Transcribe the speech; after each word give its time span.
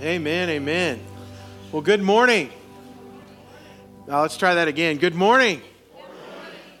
Amen, 0.00 0.48
amen. 0.48 1.00
Well, 1.72 1.82
good 1.82 2.00
morning. 2.00 2.52
Now, 4.06 4.22
let's 4.22 4.36
try 4.36 4.54
that 4.54 4.68
again. 4.68 4.98
Good 4.98 5.16
morning. 5.16 5.60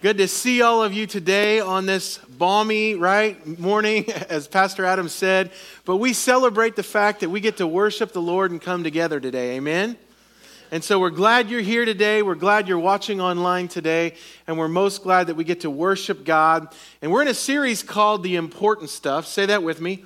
Good 0.00 0.18
to 0.18 0.28
see 0.28 0.62
all 0.62 0.84
of 0.84 0.92
you 0.92 1.04
today 1.08 1.58
on 1.58 1.84
this 1.84 2.18
balmy, 2.18 2.94
right, 2.94 3.58
morning, 3.58 4.08
as 4.28 4.46
Pastor 4.46 4.84
Adam 4.84 5.08
said. 5.08 5.50
But 5.84 5.96
we 5.96 6.12
celebrate 6.12 6.76
the 6.76 6.84
fact 6.84 7.18
that 7.18 7.28
we 7.28 7.40
get 7.40 7.56
to 7.56 7.66
worship 7.66 8.12
the 8.12 8.22
Lord 8.22 8.52
and 8.52 8.62
come 8.62 8.84
together 8.84 9.18
today. 9.18 9.56
Amen. 9.56 9.96
And 10.70 10.84
so 10.84 11.00
we're 11.00 11.10
glad 11.10 11.50
you're 11.50 11.60
here 11.60 11.84
today. 11.84 12.22
We're 12.22 12.36
glad 12.36 12.68
you're 12.68 12.78
watching 12.78 13.20
online 13.20 13.66
today. 13.66 14.14
And 14.46 14.56
we're 14.56 14.68
most 14.68 15.02
glad 15.02 15.26
that 15.26 15.34
we 15.34 15.42
get 15.42 15.62
to 15.62 15.70
worship 15.70 16.24
God. 16.24 16.72
And 17.02 17.10
we're 17.10 17.22
in 17.22 17.28
a 17.28 17.34
series 17.34 17.82
called 17.82 18.22
The 18.22 18.36
Important 18.36 18.90
Stuff. 18.90 19.26
Say 19.26 19.46
that 19.46 19.64
with 19.64 19.80
me. 19.80 20.04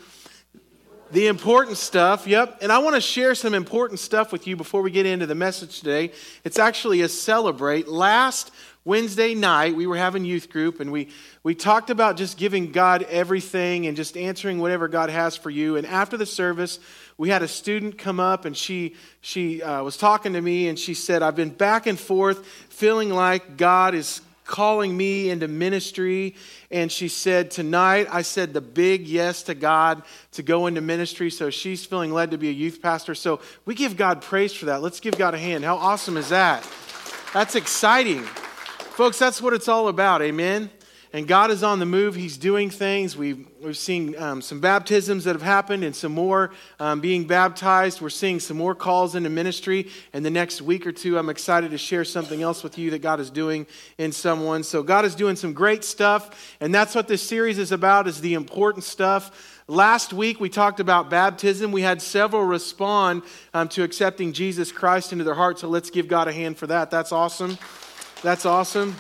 The 1.13 1.27
important 1.27 1.77
stuff, 1.77 2.27
yep. 2.27 2.57
And 2.63 2.73
I 2.73 2.79
want 2.79 2.95
to 2.95 3.01
share 3.03 3.35
some 3.35 3.53
important 3.53 4.01
stuff 4.01 4.33
with 4.33 4.47
you 4.47 4.57
before 4.57 4.81
we 4.81 4.91
get 4.91 5.05
into 5.05 5.27
the 5.27 5.35
message 5.35 5.79
today. 5.79 6.11
It's 6.43 6.59
actually 6.59 7.03
a 7.03 7.09
celebrate. 7.11 7.87
Last 7.87 8.51
Wednesday 8.87 9.35
night, 9.35 9.77
we 9.77 9.87
were 9.87 9.99
having 9.99 10.25
youth 10.25 10.49
group 10.49 10.81
and 10.81 10.91
we, 10.91 11.09
we 11.43 11.55
talked 11.55 11.91
about 11.91 12.17
just 12.17 12.39
giving 12.39 12.73
God 12.73 13.03
everything 13.11 13.87
and 13.87 13.95
just 13.95 14.17
answering 14.17 14.59
whatever 14.59 14.89
God 14.89 15.11
has 15.11 15.37
for 15.37 15.51
you. 15.51 15.77
And 15.77 15.87
after 15.87 16.17
the 16.17 16.25
service, 16.25 16.79
we 17.19 17.29
had 17.29 17.43
a 17.43 17.49
student 17.49 17.99
come 17.99 18.19
up 18.19 18.47
and 18.47 18.57
she, 18.57 18.97
she 19.21 19.63
uh, 19.63 19.83
was 19.83 19.99
talking 19.99 20.33
to 20.33 20.41
me 20.41 20.69
and 20.69 20.79
she 20.79 20.95
said, 20.95 21.23
I've 21.23 21.37
been 21.37 21.51
back 21.51 21.87
and 21.87 22.01
forth 22.01 22.47
feeling 22.71 23.11
like 23.11 23.59
God 23.59 23.95
is 23.95 24.23
calling 24.45 24.97
me 24.97 25.31
into 25.31 25.49
ministry. 25.49 26.35
And 26.71 26.91
she 26.91 27.09
said, 27.09 27.51
Tonight, 27.51 28.09
I 28.11 28.23
said 28.23 28.53
the 28.53 28.61
big 28.61 29.07
yes 29.07 29.43
to 29.45 29.55
God 29.55 30.03
to 30.33 30.43
go 30.43 30.67
into 30.67 30.81
ministry. 30.81 31.31
So 31.31 31.51
she's 31.51 31.85
feeling 31.85 32.13
led 32.13 32.31
to 32.33 32.39
be 32.39 32.49
a 32.49 32.53
youth 32.53 32.83
pastor. 32.83 33.15
So 33.15 33.41
we 33.65 33.75
give 33.75 33.97
God 33.97 34.23
praise 34.23 34.53
for 34.53 34.67
that. 34.67 34.83
Let's 34.83 35.01
give 35.01 35.17
God 35.17 35.35
a 35.35 35.39
hand. 35.39 35.65
How 35.65 35.77
awesome 35.77 36.17
is 36.17 36.31
that? 36.31 36.69
That's 37.33 37.55
exciting. 37.55 38.23
Folks, 38.23 39.19
that's 39.19 39.41
what 39.41 39.55
it's 39.55 39.69
all 39.69 39.89
about. 39.89 40.23
Amen 40.23 40.71
and 41.15 41.29
God 41.29 41.51
is 41.51 41.63
on 41.63 41.79
the 41.79 41.87
move. 41.87 42.15
He's 42.15 42.39
doing 42.39 42.71
things. 42.71 43.19
We've, 43.19 43.47
we've 43.61 43.77
seen 43.77 44.17
um, 44.17 44.41
some 44.41 44.61
baptisms 44.61 45.25
that 45.25 45.35
have 45.35 45.43
happened 45.43 45.85
and 45.85 45.95
some 45.95 46.13
more 46.13 46.53
um, 46.81 47.01
being 47.01 47.27
baptized. 47.27 48.01
We're 48.01 48.09
seeing 48.09 48.41
some 48.41 48.57
more 48.57 48.75
calls 48.75 49.15
into 49.15 49.29
ministry. 49.29 49.91
And 50.15 50.25
the 50.25 50.31
next 50.31 50.63
week 50.63 50.87
or 50.87 50.93
two, 50.93 51.19
I'm 51.19 51.29
excited 51.29 51.73
to 51.73 51.79
share 51.79 52.07
something 52.07 52.41
else 52.41 52.63
with 52.63 52.79
you 52.79 52.91
that 52.93 53.03
God 53.03 53.21
is 53.21 53.29
doing 53.29 53.67
in 53.99 54.11
someone. 54.11 54.63
So 54.63 54.83
God 54.83 55.05
is 55.05 55.15
doing 55.15 55.37
some 55.37 55.53
great 55.53 55.85
stuff. 55.85 56.57
And 56.61 56.75
that's 56.75 56.95
what 56.95 57.09
this 57.09 57.21
series 57.21 57.59
is 57.59 57.73
about, 57.73 58.09
is 58.09 58.23
the 58.23 58.33
important 58.33 58.85
stuff. 58.85 59.61
Last 59.69 60.15
week, 60.15 60.41
we 60.41 60.49
talked 60.49 60.81
about 60.81 61.11
baptism. 61.11 61.73
We 61.73 61.83
had 61.83 62.01
several 62.01 62.45
respond 62.45 63.23
um, 63.53 63.69
to 63.69 63.83
accepting 63.83 64.33
Jesus 64.33 64.73
Christ 64.73 65.13
into 65.13 65.25
their 65.25 65.35
heart. 65.35 65.59
So 65.59 65.69
let's 65.69 65.91
give 65.91 66.09
God 66.09 66.27
a 66.27 66.33
hand 66.33 66.57
for 66.57 66.67
that. 66.69 66.91
That's 66.91 67.13
awesome. 67.13 67.59
That's 68.23 68.47
awesome. 68.47 68.97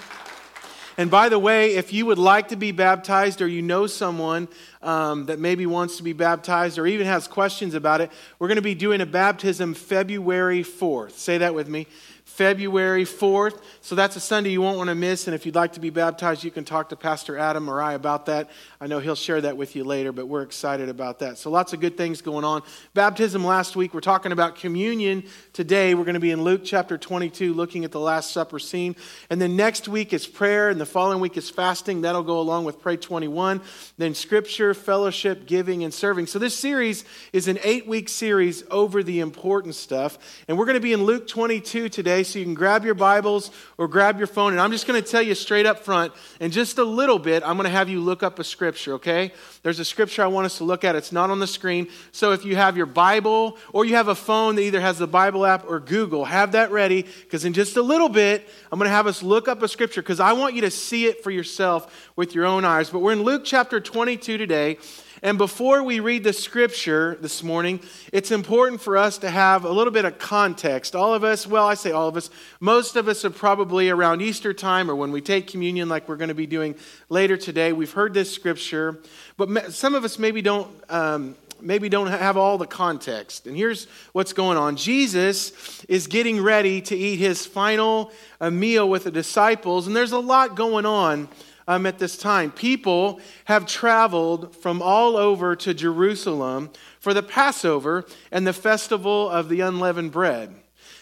And 0.99 1.11
by 1.11 1.29
the 1.29 1.39
way, 1.39 1.75
if 1.77 1.93
you 1.93 2.07
would 2.07 2.19
like 2.19 2.49
to 2.49 2.57
be 2.57 2.71
baptized 2.73 3.41
or 3.41 3.49
you 3.49 3.63
know 3.63 3.87
someone 3.87 4.49
um, 4.83 5.27
that 5.27 5.39
maybe 5.39 5.65
wants 5.65 5.97
to 5.97 6.03
be 6.03 6.13
baptized 6.13 6.79
or 6.79 6.87
even 6.87 7.07
has 7.07 7.27
questions 7.27 7.75
about 7.75 8.01
it, 8.01 8.11
we're 8.39 8.49
going 8.49 8.57
to 8.57 8.63
be 8.63 8.75
doing 8.75 9.01
a 9.01 9.07
baptism 9.07 9.75
February 9.75 10.63
4th. 10.63 11.13
Say 11.13 11.39
that 11.39 11.55
with 11.55 11.69
me. 11.69 11.87
February 12.33 13.05
4th. 13.05 13.61
So 13.83 13.95
that's 13.95 14.17
a 14.17 14.21
Sunday 14.21 14.51
you 14.53 14.63
won't 14.63 14.79
want 14.79 14.89
to 14.89 14.95
miss. 14.95 15.27
And 15.27 15.35
if 15.35 15.45
you'd 15.45 15.55
like 15.55 15.75
to 15.75 15.81
be 15.81 15.91
baptized, 15.91 16.43
you 16.43 16.51
can 16.51 16.65
talk 16.65 16.89
to 16.89 16.97
Pastor 16.97 17.37
Adam 17.37 17.69
or 17.69 17.83
I 17.83 17.93
about 17.93 18.25
that. 18.27 18.49
I 18.81 18.87
know 18.87 19.01
he'll 19.01 19.15
share 19.15 19.43
that 19.43 19.59
with 19.59 19.77
you 19.77 19.85
later, 19.85 20.13
but 20.13 20.27
we're 20.27 20.41
excited 20.41 20.89
about 20.89 21.19
that. 21.19 21.37
So 21.37 21.51
lots 21.51 21.75
of 21.75 21.81
good 21.81 21.99
things 21.99 22.23
going 22.23 22.43
on. 22.43 22.63
Baptism 22.95 23.45
last 23.45 23.77
week. 23.77 23.93
We're 23.93 24.01
talking 24.01 24.33
about 24.33 24.57
communion 24.57 25.25
today. 25.53 25.95
We're 25.95 26.05
going 26.05 26.15
to 26.15 26.21
be 26.21 26.31
in 26.31 26.43
Luke 26.43 26.63
chapter 26.65 26.97
22, 26.97 27.53
looking 27.53 27.85
at 27.85 27.93
the 27.93 28.01
Last 28.01 28.31
Supper 28.31 28.59
scene. 28.59 28.97
And 29.29 29.39
then 29.39 29.55
next 29.55 29.87
week 29.87 30.15
is 30.15 30.27
prayer, 30.27 30.71
and 30.71 30.81
the 30.81 30.87
following 30.87 31.21
week 31.21 31.37
is 31.37 31.51
fasting. 31.51 32.01
That'll 32.01 32.23
go 32.23 32.41
along 32.41 32.65
with 32.65 32.81
Pray 32.81 32.97
21. 32.97 33.61
Then 33.99 34.15
scripture, 34.15 34.73
fellowship, 34.73 35.45
giving, 35.45 35.85
and 35.85 35.93
serving. 35.93 36.29
So 36.29 36.39
this 36.39 36.59
series 36.59 37.05
is 37.35 37.47
an 37.47 37.59
eight 37.63 37.87
week 37.87 38.09
series 38.09 38.65
over 38.71 39.03
the 39.03 39.21
important 39.21 39.75
stuff. 39.75 40.17
And 40.49 40.57
we're 40.57 40.65
going 40.65 40.75
to 40.75 40.81
be 40.81 40.95
in 40.95 41.05
Luke 41.05 41.29
22 41.29 41.91
today 41.91 42.22
so 42.25 42.39
you 42.39 42.45
can 42.45 42.55
grab 42.55 42.85
your 42.85 42.95
Bibles 42.95 43.51
or 43.79 43.89
grab 43.89 44.19
your 44.19 44.27
phone. 44.27 44.53
And 44.53 44.61
I'm 44.61 44.71
just 44.71 44.87
going 44.87 45.03
to 45.03 45.09
tell 45.09 45.23
you 45.23 45.35
straight 45.35 45.67
up 45.67 45.81
front, 45.81 46.13
in 46.41 46.51
just 46.51 46.79
a 46.79 46.85
little 46.85 47.19
bit, 47.19 47.43
I'm 47.45 47.57
going 47.57 47.65
to 47.65 47.71
have 47.71 47.89
you 47.89 48.01
look 48.01 48.23
up 48.23 48.39
a 48.39 48.45
scripture, 48.45 48.95
okay? 48.95 49.33
There's 49.63 49.79
a 49.79 49.85
scripture 49.85 50.23
I 50.23 50.27
want 50.27 50.47
us 50.47 50.59
to 50.59 50.65
look 50.65 50.85
at. 50.85 50.97
It's 50.97 51.13
not 51.13 51.31
on 51.31 51.39
the 51.39 51.47
screen. 51.47 51.89
So 52.13 52.33
if 52.33 52.45
you 52.45 52.57
have 52.57 52.77
your 52.77 52.87
Bible 52.87 53.59
or 53.73 53.85
you 53.85 53.97
have 53.97 54.09
a 54.09 54.15
phone 54.15 54.57
that 54.57 54.63
either 54.63 54.81
has 54.81 54.99
the 54.99 55.07
Bible 55.07 55.47
app 55.47 55.65
or 55.69 55.81
Google, 55.81 56.25
have 56.25 56.53
that 56.53 56.71
ready 56.71 57.03
because 57.03 57.45
in 57.45 57.53
just 57.53 57.77
a 57.77 57.83
little 57.83 58.09
bit, 58.09 58.49
I'm 58.71 58.79
going 58.79 58.89
to 58.89 58.95
have 58.95 59.07
us 59.07 59.23
look 59.23 59.49
up 59.49 59.63
a 59.63 59.69
scripture 59.69 60.03
because 60.03 60.21
I 60.21 60.33
want 60.33 60.55
you 60.55 60.63
to 60.63 60.71
see 60.71 61.07
it 61.07 61.23
for 61.23 61.31
yourself 61.31 62.11
with 62.17 62.35
your 62.35 62.47
own 62.47 62.65
eyes. 62.65 62.91
But 62.91 63.01
we're 63.01 63.13
in 63.13 63.23
Luke 63.23 63.43
chapter 63.45 63.81
22 63.81 64.39
today. 64.39 64.79
And 65.25 65.39
before 65.39 65.85
we 65.85 66.01
read 66.01 66.25
the 66.25 66.33
scripture 66.33 67.17
this 67.21 67.45
morning, 67.45 67.79
it's 68.13 68.33
important 68.33 68.81
for 68.81 68.97
us 68.97 69.19
to 69.19 69.31
have 69.31 69.65
a 69.65 69.71
little 69.71 69.93
bit 69.93 70.05
of 70.05 70.19
context. 70.19 70.97
All 70.97 71.15
of 71.15 71.23
us, 71.23 71.47
well, 71.47 71.65
I 71.65 71.75
say 71.75 71.93
all 71.93 72.09
of 72.09 72.17
us, 72.17 72.29
most 72.59 72.97
of 72.97 73.07
us 73.07 73.25
are 73.25 73.31
probably 73.31 73.89
around 73.89 74.21
Easter 74.21 74.53
time 74.53 74.91
or 74.91 74.97
when 74.97 75.13
we 75.13 75.21
take 75.21 75.47
communion, 75.47 75.89
like 75.89 76.09
we're 76.09 76.17
going 76.17 76.27
to 76.27 76.35
be 76.35 76.49
doing 76.49 76.75
later 77.09 77.37
today. 77.37 77.73
We've 77.73 77.93
heard 77.93 78.15
this 78.15 78.35
scripture, 78.35 78.99
but 79.37 79.73
some 79.73 79.95
of 79.95 80.03
us 80.03 80.19
maybe 80.19 80.43
don't. 80.43 80.69
Um, 80.91 81.37
maybe 81.65 81.89
don't 81.89 82.09
have 82.09 82.37
all 82.37 82.59
the 82.59 82.67
context. 82.67 83.47
And 83.47 83.57
here's 83.57 83.87
what's 84.11 84.33
going 84.33 84.59
on 84.59 84.75
Jesus 84.75 85.85
is 85.85 86.09
getting 86.09 86.43
ready 86.43 86.81
to 86.81 86.97
eat 86.97 87.21
his 87.21 87.47
final 87.47 88.11
uh, 88.41 88.51
meal 88.51 88.91
with 88.91 89.05
the 89.05 89.13
disciples, 89.13 89.87
and 89.87 89.95
there's 89.95 90.11
a 90.11 90.19
lot 90.19 90.57
going 90.57 90.87
on 90.87 91.29
um, 91.69 91.87
at 91.87 91.99
this 91.99 92.17
time. 92.17 92.51
People 92.51 93.21
have 93.47 93.67
traveled 93.67 94.55
from 94.57 94.83
all 94.83 95.17
over 95.17 95.57
to 95.57 95.75
Jerusalem 95.75 96.71
for 97.01 97.15
the 97.15 97.23
Passover 97.23 98.05
and 98.31 98.47
the 98.47 98.53
festival 98.53 99.29
of 99.29 99.49
the 99.49 99.61
unleavened 99.61 100.13
bread. 100.13 100.55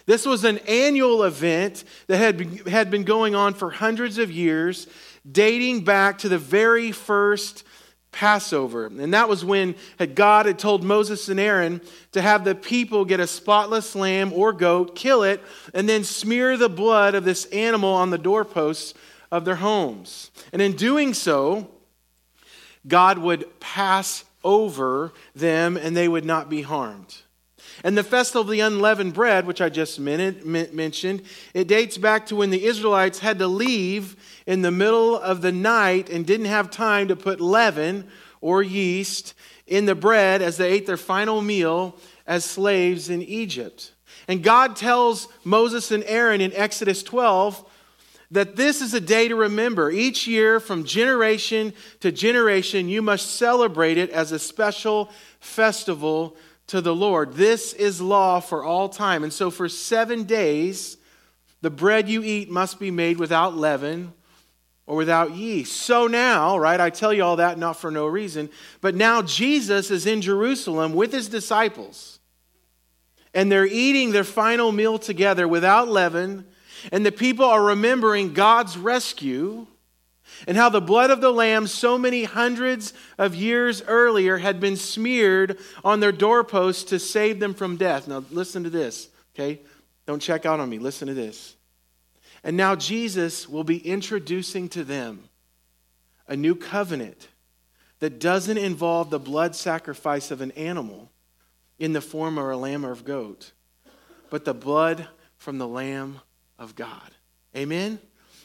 This 0.06 0.26
was 0.26 0.44
an 0.44 0.59
annual 0.66 1.22
event 1.22 1.84
that 2.06 2.19
had 2.19 2.37
been, 2.37 2.56
had 2.66 2.91
been 2.91 3.04
going 3.04 3.34
on 3.34 3.54
for 3.54 3.70
hundreds 3.70 4.19
of 4.19 4.31
years, 4.31 4.87
dating 5.31 5.84
back 5.84 6.19
to 6.19 6.28
the 6.28 6.38
very 6.38 6.91
first 6.91 7.65
Passover. 8.12 8.87
And 8.87 9.15
that 9.15 9.28
was 9.28 9.44
when 9.44 9.76
God 10.15 10.47
had 10.47 10.59
told 10.59 10.82
Moses 10.82 11.28
and 11.28 11.38
Aaron 11.38 11.81
to 12.12 12.20
have 12.20 12.44
the 12.44 12.54
people 12.54 13.04
get 13.04 13.20
a 13.20 13.26
spotless 13.26 13.94
lamb 13.94 14.32
or 14.32 14.53
goat, 14.53 14.97
kill 14.97 15.22
it, 15.22 15.41
and 15.75 15.88
then 15.88 16.03
smear 16.03 16.56
the 16.56 16.69
blood 16.69 17.15
of 17.15 17.25
this 17.25 17.44
animal 17.47 17.91
on 17.91 18.10
the 18.10 18.19
doorposts 18.19 18.94
of 19.30 19.44
their 19.44 19.56
homes. 19.56 20.30
And 20.52 20.60
in 20.60 20.72
doing 20.72 21.14
so, 21.14 21.70
God 22.86 23.18
would 23.18 23.60
pass 23.60 24.24
over 24.42 25.12
them 25.34 25.76
and 25.76 25.96
they 25.96 26.08
would 26.08 26.24
not 26.24 26.48
be 26.48 26.62
harmed. 26.62 27.22
And 27.84 27.96
the 27.96 28.02
festival 28.02 28.42
of 28.42 28.48
the 28.48 28.60
unleavened 28.60 29.14
bread, 29.14 29.46
which 29.46 29.60
I 29.60 29.69
just 29.69 30.00
mentioned, 30.00 31.22
it 31.54 31.69
dates 31.69 31.96
back 31.96 32.26
to 32.26 32.36
when 32.36 32.50
the 32.50 32.64
Israelites 32.64 33.20
had 33.20 33.38
to 33.38 33.46
leave 33.46 34.16
in 34.46 34.62
the 34.62 34.70
middle 34.70 35.19
of 35.19 35.40
the 35.40 35.52
night 35.52 36.10
and 36.10 36.26
didn't 36.26 36.46
have 36.46 36.70
time 36.70 37.08
to 37.08 37.16
put 37.16 37.40
leaven 37.40 38.08
or 38.40 38.62
yeast 38.62 39.34
in 39.66 39.86
the 39.86 39.94
bread 39.94 40.42
as 40.42 40.56
they 40.56 40.72
ate 40.72 40.86
their 40.86 40.96
final 40.96 41.40
meal 41.40 41.96
as 42.26 42.44
slaves 42.44 43.08
in 43.08 43.22
Egypt. 43.22 43.92
And 44.26 44.42
God 44.42 44.76
tells 44.76 45.28
Moses 45.44 45.90
and 45.90 46.04
Aaron 46.04 46.40
in 46.40 46.52
Exodus 46.54 47.02
12 47.02 47.64
that 48.30 48.56
this 48.56 48.80
is 48.80 48.94
a 48.94 49.00
day 49.00 49.28
to 49.28 49.34
remember. 49.34 49.91
Each 49.91 50.26
year, 50.26 50.60
from 50.60 50.84
generation 50.84 51.72
to 52.00 52.12
generation, 52.12 52.88
you 52.88 53.02
must 53.02 53.36
celebrate 53.36 53.98
it 53.98 54.10
as 54.10 54.32
a 54.32 54.38
special 54.38 55.10
festival 55.41 56.36
to 56.69 56.80
the 56.80 56.94
Lord. 56.94 57.34
This 57.34 57.72
is 57.72 58.00
law 58.00 58.40
for 58.40 58.62
all 58.62 58.88
time. 58.88 59.25
And 59.25 59.32
so, 59.32 59.50
for 59.50 59.69
seven 59.69 60.25
days, 60.25 60.96
the 61.60 61.70
bread 61.70 62.08
you 62.08 62.22
eat 62.22 62.49
must 62.50 62.78
be 62.78 62.90
made 62.90 63.19
without 63.19 63.56
leaven 63.56 64.12
or 64.87 64.96
without 64.96 65.34
yeast. 65.34 65.82
So 65.82 66.06
now, 66.06 66.58
right, 66.58 66.81
I 66.81 66.90
tell 66.90 67.12
you 67.12 67.22
all 67.22 67.37
that 67.37 67.58
not 67.58 67.76
for 67.76 67.90
no 67.90 68.06
reason, 68.06 68.50
but 68.81 68.94
now 68.94 69.22
Jesus 69.22 69.90
is 69.90 70.06
in 70.06 70.22
Jerusalem 70.22 70.94
with 70.94 71.12
his 71.12 71.28
disciples. 71.28 72.19
And 73.32 73.52
they're 73.52 73.66
eating 73.66 74.10
their 74.10 74.25
final 74.25 74.72
meal 74.72 74.99
together 74.99 75.46
without 75.46 75.88
leaven 75.88 76.44
and 76.93 77.05
the 77.05 77.12
people 77.12 77.44
are 77.44 77.62
remembering 77.62 78.32
God's 78.32 78.77
rescue 78.77 79.67
and 80.47 80.56
how 80.56 80.69
the 80.69 80.81
blood 80.81 81.11
of 81.11 81.21
the 81.21 81.32
Lamb, 81.32 81.67
so 81.67 81.99
many 81.99 82.25
hundreds 82.25 82.93
of 83.19 83.35
years 83.35 83.82
earlier, 83.87 84.38
had 84.38 84.61
been 84.61 84.77
smeared 84.77 85.59
on 85.85 86.00
their 86.00 86.12
doorposts 86.12 86.85
to 86.85 86.99
save 86.99 87.41
them 87.41 87.53
from 87.53 87.77
death. 87.77 88.06
Now, 88.06 88.25
listen 88.31 88.62
to 88.65 88.71
this, 88.71 89.09
okay? 89.35 89.61
Don't 90.06 90.23
check 90.23 90.47
out 90.47 90.61
on 90.61 90.69
me. 90.69 90.79
Listen 90.79 91.09
to 91.09 91.15
this. 91.15 91.56
And 92.43 92.56
now 92.56 92.75
Jesus 92.75 93.49
will 93.49 93.65
be 93.65 93.79
introducing 93.87 94.69
to 94.71 94.85
them 94.85 95.25
a 96.27 96.37
new 96.37 96.55
covenant 96.55 97.29
that 97.99 98.19
doesn't 98.19 98.56
involve 98.56 99.11
the 99.11 99.19
blood 99.19 99.55
sacrifice 99.55 100.31
of 100.31 100.41
an 100.41 100.53
animal, 100.53 101.11
in 101.81 101.94
the 101.94 102.00
form 102.00 102.38
of 102.38 102.47
a 102.47 102.56
lamb 102.56 102.85
or 102.85 102.93
a 102.93 102.97
goat, 102.97 103.53
but 104.29 104.44
the 104.44 104.55
blood 104.55 105.09
from 105.38 105.56
the 105.59 105.67
Lamb 105.67 106.21
of 106.60 106.76
God. 106.76 107.10
Amen? 107.56 107.98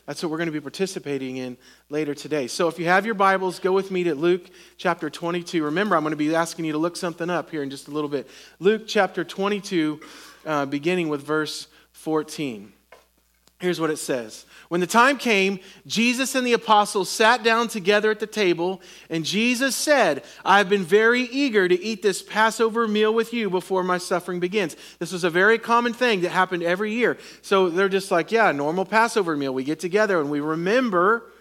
That's 0.08 0.24
what 0.24 0.32
we're 0.32 0.38
going 0.38 0.48
to 0.48 0.54
be 0.54 0.62
participating 0.62 1.38
in 1.38 1.58
later 1.90 2.14
today. 2.14 2.48
So 2.48 2.68
if 2.68 2.80
you 2.80 2.86
have 2.86 3.06
your 3.06 3.16
Bibles, 3.16 3.60
go 3.60 3.72
with 3.72 3.92
me 3.92 4.04
to 4.06 4.16
Luke 4.16 4.50
chapter 4.78 5.10
22. 5.10 5.64
Remember, 5.66 5.96
I'm 5.96 6.04
going 6.04 6.12
to 6.12 6.18
be 6.18 6.34
asking 6.34 6.66
you 6.66 6.72
to 6.74 6.78
look 6.78 6.96
something 6.96 7.30
up 7.30 7.50
here 7.50 7.62
in 7.62 7.70
just 7.70 7.88
a 7.88 7.92
little 7.92 8.10
bit. 8.10 8.28
Luke 8.60 8.84
chapter 8.88 9.24
22, 9.24 10.00
uh, 10.46 10.66
beginning 10.66 11.10
with 11.10 11.22
verse 11.22 11.68
14. 11.92 12.72
Here's 13.66 13.82
what 13.82 13.90
it 13.90 13.98
says 13.98 14.46
When 14.70 14.80
the 14.80 14.86
time 14.86 15.18
came, 15.18 15.60
Jesus 15.88 16.36
and 16.36 16.46
the 16.46 16.54
apostles 16.54 17.10
sat 17.10 17.42
down 17.42 17.68
together 17.68 18.12
at 18.12 18.20
the 18.20 18.28
table, 18.28 18.80
and 19.10 19.26
Jesus 19.26 19.76
said, 19.76 20.24
I 20.46 20.60
have 20.60 20.70
been 20.70 20.84
very 20.84 21.24
eager 21.24 21.68
to 21.68 21.84
eat 21.84 22.04
this 22.04 22.22
Passover 22.22 22.88
meal 22.88 23.12
with 23.12 23.34
you 23.34 23.50
before 23.50 23.84
my 23.84 23.98
suffering 23.98 24.40
begins. 24.40 24.76
This 25.00 25.12
was 25.12 25.24
a 25.24 25.32
very 25.32 25.58
common 25.58 25.94
thing 25.94 26.22
that 26.22 26.30
happened 26.30 26.62
every 26.62 26.94
year. 26.94 27.18
So 27.42 27.70
they're 27.70 27.90
just 27.90 28.12
like, 28.12 28.32
yeah, 28.32 28.52
normal 28.52 28.86
Passover 28.86 29.36
meal. 29.36 29.52
We 29.52 29.64
get 29.64 29.80
together 29.80 30.20
and 30.20 30.30
we 30.30 30.42
remember, 30.42 31.32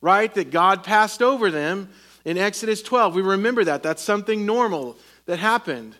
right, 0.00 0.32
that 0.32 0.50
God 0.50 0.82
passed 0.82 1.20
over 1.20 1.50
them 1.50 1.90
in 2.24 2.38
Exodus 2.38 2.80
12. 2.80 3.14
We 3.14 3.20
remember 3.20 3.64
that. 3.64 3.82
That's 3.82 4.00
something 4.00 4.46
normal 4.46 4.96
that 5.26 5.40
happened. 5.40 5.94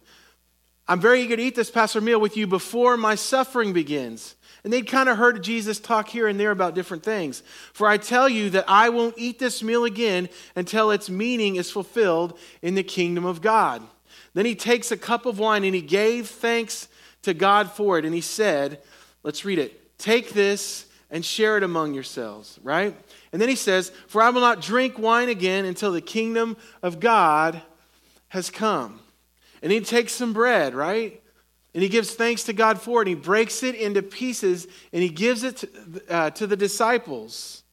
I'm 0.89 1.01
very 1.01 1.21
eager 1.21 1.37
to 1.37 1.43
eat 1.43 1.55
this 1.55 1.71
Passover 1.71 2.03
meal 2.03 2.21
with 2.21 2.35
you 2.35 2.47
before 2.47 2.97
my 2.97 3.15
suffering 3.15 3.75
begins. 3.75 4.37
And 4.67 4.73
they'd 4.73 4.89
kind 4.89 5.09
of 5.09 5.17
heard 5.17 5.45
Jesus 5.45 5.79
talk 5.79 6.09
here 6.09 6.27
and 6.27 6.41
there 6.41 6.51
about 6.51 6.75
different 6.75 7.05
things. 7.05 7.45
For 7.73 7.87
I 7.87 7.99
tell 7.99 8.29
you 8.29 8.51
that 8.51 8.65
I 8.67 8.89
won't 8.89 9.15
eat 9.17 9.39
this 9.39 9.63
meal 9.63 9.85
again 9.85 10.29
until 10.57 10.91
its 10.91 11.09
meaning 11.09 11.55
is 11.55 11.71
fulfilled 11.71 12.37
in 12.63 12.75
the 12.75 12.83
kingdom 12.83 13.25
of 13.25 13.41
God. 13.41 13.81
Then 14.35 14.45
he 14.45 14.57
takes 14.57 14.91
a 14.91 14.97
cup 14.97 15.25
of 15.25 15.39
wine 15.39 15.63
and 15.63 15.73
he 15.73 15.83
gave 15.83 16.27
thanks 16.27 16.89
to 17.23 17.33
God 17.33 17.71
for 17.71 17.97
it. 17.97 18.05
And 18.05 18.13
he 18.13 18.21
said, 18.21 18.83
Let's 19.23 19.45
read 19.45 19.61
it. 19.61 19.97
Take 19.99 20.31
this 20.31 20.87
and 21.13 21.25
share 21.25 21.57
it 21.57 21.63
among 21.63 21.95
yourselves, 21.95 22.59
right? 22.65 22.93
And 23.33 23.41
then 23.41 23.49
he 23.49 23.55
says, 23.55 23.93
For 24.09 24.21
I 24.21 24.31
will 24.31 24.41
not 24.41 24.63
drink 24.63 24.99
wine 24.99 25.29
again 25.29 25.65
until 25.65 25.93
the 25.93 26.01
kingdom 26.01 26.57
of 26.83 26.99
God 26.99 27.63
has 28.31 28.51
come. 28.51 28.99
And 29.63 29.71
he 29.71 29.79
takes 29.79 30.13
some 30.13 30.33
bread, 30.33 30.75
right? 30.75 31.23
And 31.77 31.83
he 31.83 31.91
gives 31.91 32.15
thanks 32.15 32.45
to 32.45 32.55
God 32.55 32.81
for 32.81 33.03
it. 33.03 33.09
And 33.09 33.19
he 33.19 33.23
breaks 33.23 33.63
it 33.63 33.75
into 33.75 34.01
pieces 34.01 34.67
and 34.95 35.03
he 35.03 35.11
gives 35.11 35.43
it 35.43 35.59
to, 35.59 35.69
uh, 36.09 36.31
to 36.31 36.47
the 36.47 36.57
disciples. 36.57 37.65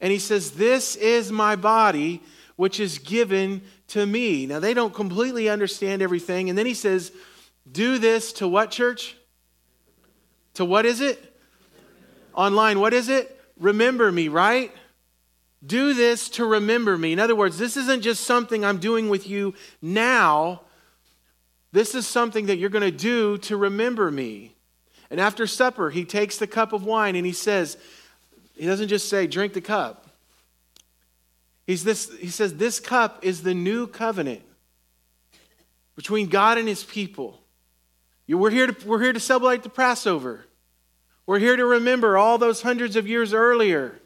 And 0.00 0.10
he 0.10 0.18
says, 0.18 0.52
This 0.52 0.96
is 0.96 1.30
my 1.30 1.54
body, 1.54 2.22
which 2.56 2.80
is 2.80 2.96
given 2.96 3.60
to 3.88 4.06
me. 4.06 4.46
Now, 4.46 4.60
they 4.60 4.72
don't 4.72 4.94
completely 4.94 5.50
understand 5.50 6.00
everything. 6.00 6.48
And 6.48 6.56
then 6.56 6.64
he 6.64 6.72
says, 6.72 7.12
Do 7.70 7.98
this 7.98 8.32
to 8.34 8.48
what 8.48 8.70
church? 8.70 9.14
To 10.54 10.64
what 10.64 10.86
is 10.86 11.02
it? 11.02 11.38
Online, 12.32 12.80
what 12.80 12.94
is 12.94 13.10
it? 13.10 13.38
Remember 13.58 14.10
me, 14.10 14.28
right? 14.28 14.72
Do 15.66 15.92
this 15.92 16.30
to 16.30 16.46
remember 16.46 16.96
me. 16.96 17.12
In 17.12 17.20
other 17.20 17.36
words, 17.36 17.58
this 17.58 17.76
isn't 17.76 18.00
just 18.00 18.24
something 18.24 18.64
I'm 18.64 18.78
doing 18.78 19.10
with 19.10 19.28
you 19.28 19.52
now 19.82 20.62
this 21.72 21.94
is 21.94 22.06
something 22.06 22.46
that 22.46 22.56
you're 22.56 22.70
going 22.70 22.82
to 22.82 22.90
do 22.90 23.38
to 23.38 23.56
remember 23.56 24.10
me. 24.10 24.54
And 25.10 25.20
after 25.20 25.46
supper, 25.46 25.90
he 25.90 26.04
takes 26.04 26.38
the 26.38 26.46
cup 26.46 26.72
of 26.72 26.84
wine 26.84 27.16
and 27.16 27.26
he 27.26 27.32
says, 27.32 27.76
he 28.56 28.66
doesn't 28.66 28.88
just 28.88 29.08
say, 29.08 29.26
drink 29.26 29.52
the 29.52 29.60
cup. 29.60 30.06
He's 31.66 31.84
this, 31.84 32.10
he 32.18 32.28
says, 32.28 32.54
this 32.54 32.80
cup 32.80 33.20
is 33.22 33.42
the 33.42 33.54
new 33.54 33.86
covenant 33.86 34.42
between 35.96 36.28
God 36.28 36.58
and 36.58 36.66
his 36.66 36.84
people. 36.84 37.40
We're 38.26 38.50
here, 38.50 38.66
to, 38.68 38.86
we're 38.86 39.02
here 39.02 39.12
to 39.12 39.20
celebrate 39.20 39.62
the 39.62 39.68
Passover. 39.68 40.44
We're 41.26 41.38
here 41.38 41.56
to 41.56 41.64
remember 41.64 42.16
all 42.16 42.38
those 42.38 42.62
hundreds 42.62 42.96
of 42.96 43.06
years 43.06 43.34
earlier 43.34 44.00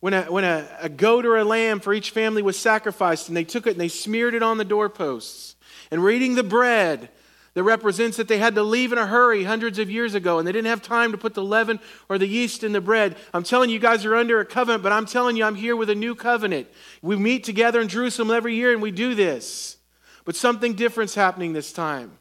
when, 0.00 0.14
a, 0.14 0.22
when 0.24 0.44
a, 0.44 0.68
a 0.80 0.88
goat 0.88 1.26
or 1.26 1.36
a 1.36 1.44
lamb 1.44 1.80
for 1.80 1.92
each 1.92 2.10
family 2.10 2.42
was 2.42 2.58
sacrificed 2.58 3.28
and 3.28 3.36
they 3.36 3.44
took 3.44 3.66
it 3.66 3.70
and 3.70 3.80
they 3.80 3.88
smeared 3.88 4.34
it 4.34 4.42
on 4.42 4.58
the 4.58 4.64
doorposts 4.64 5.56
and 5.90 6.02
we're 6.02 6.10
eating 6.10 6.34
the 6.34 6.42
bread 6.42 7.08
that 7.54 7.62
represents 7.64 8.16
that 8.18 8.28
they 8.28 8.38
had 8.38 8.54
to 8.54 8.62
leave 8.62 8.92
in 8.92 8.98
a 8.98 9.06
hurry 9.06 9.44
hundreds 9.44 9.78
of 9.78 9.90
years 9.90 10.14
ago 10.14 10.38
and 10.38 10.46
they 10.46 10.52
didn't 10.52 10.68
have 10.68 10.82
time 10.82 11.10
to 11.12 11.18
put 11.18 11.34
the 11.34 11.42
leaven 11.42 11.80
or 12.08 12.18
the 12.18 12.28
yeast 12.28 12.62
in 12.62 12.72
the 12.72 12.80
bread. 12.80 13.16
I'm 13.34 13.42
telling 13.42 13.70
you, 13.70 13.74
you 13.74 13.80
guys 13.80 14.04
are 14.04 14.14
under 14.14 14.38
a 14.38 14.44
covenant, 14.44 14.82
but 14.82 14.92
I'm 14.92 15.06
telling 15.06 15.36
you, 15.36 15.44
I'm 15.44 15.56
here 15.56 15.74
with 15.74 15.90
a 15.90 15.94
new 15.94 16.14
covenant. 16.14 16.68
We 17.02 17.16
meet 17.16 17.44
together 17.44 17.80
in 17.80 17.88
Jerusalem 17.88 18.30
every 18.30 18.54
year 18.54 18.72
and 18.72 18.82
we 18.82 18.90
do 18.90 19.14
this. 19.14 19.76
But 20.24 20.36
something 20.36 20.74
different's 20.74 21.14
happening 21.14 21.52
this 21.52 21.72
time. 21.72 22.18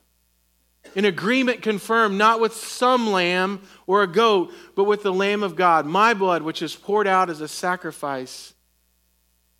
An 0.95 1.03
agreement 1.05 1.61
confirmed 1.61 2.17
not 2.17 2.39
with 2.39 2.53
some 2.53 3.11
lamb 3.11 3.61
or 3.85 4.03
a 4.03 4.07
goat, 4.07 4.53
but 4.75 4.85
with 4.85 5.03
the 5.03 5.13
Lamb 5.13 5.43
of 5.43 5.57
God, 5.57 5.85
my 5.85 6.13
blood, 6.13 6.41
which 6.41 6.61
is 6.61 6.75
poured 6.75 7.07
out 7.07 7.29
as 7.29 7.41
a 7.41 7.47
sacrifice 7.47 8.53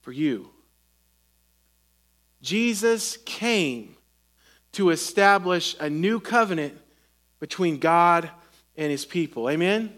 for 0.01 0.13
you. 0.13 0.50
Jesus 2.42 3.18
came 3.25 3.96
to 4.77 4.91
establish 4.91 5.75
a 5.79 5.89
new 5.89 6.19
covenant 6.19 6.77
between 7.39 7.79
God 7.79 8.29
and 8.75 8.91
his 8.91 9.06
people. 9.06 9.50
Amen? 9.50 9.91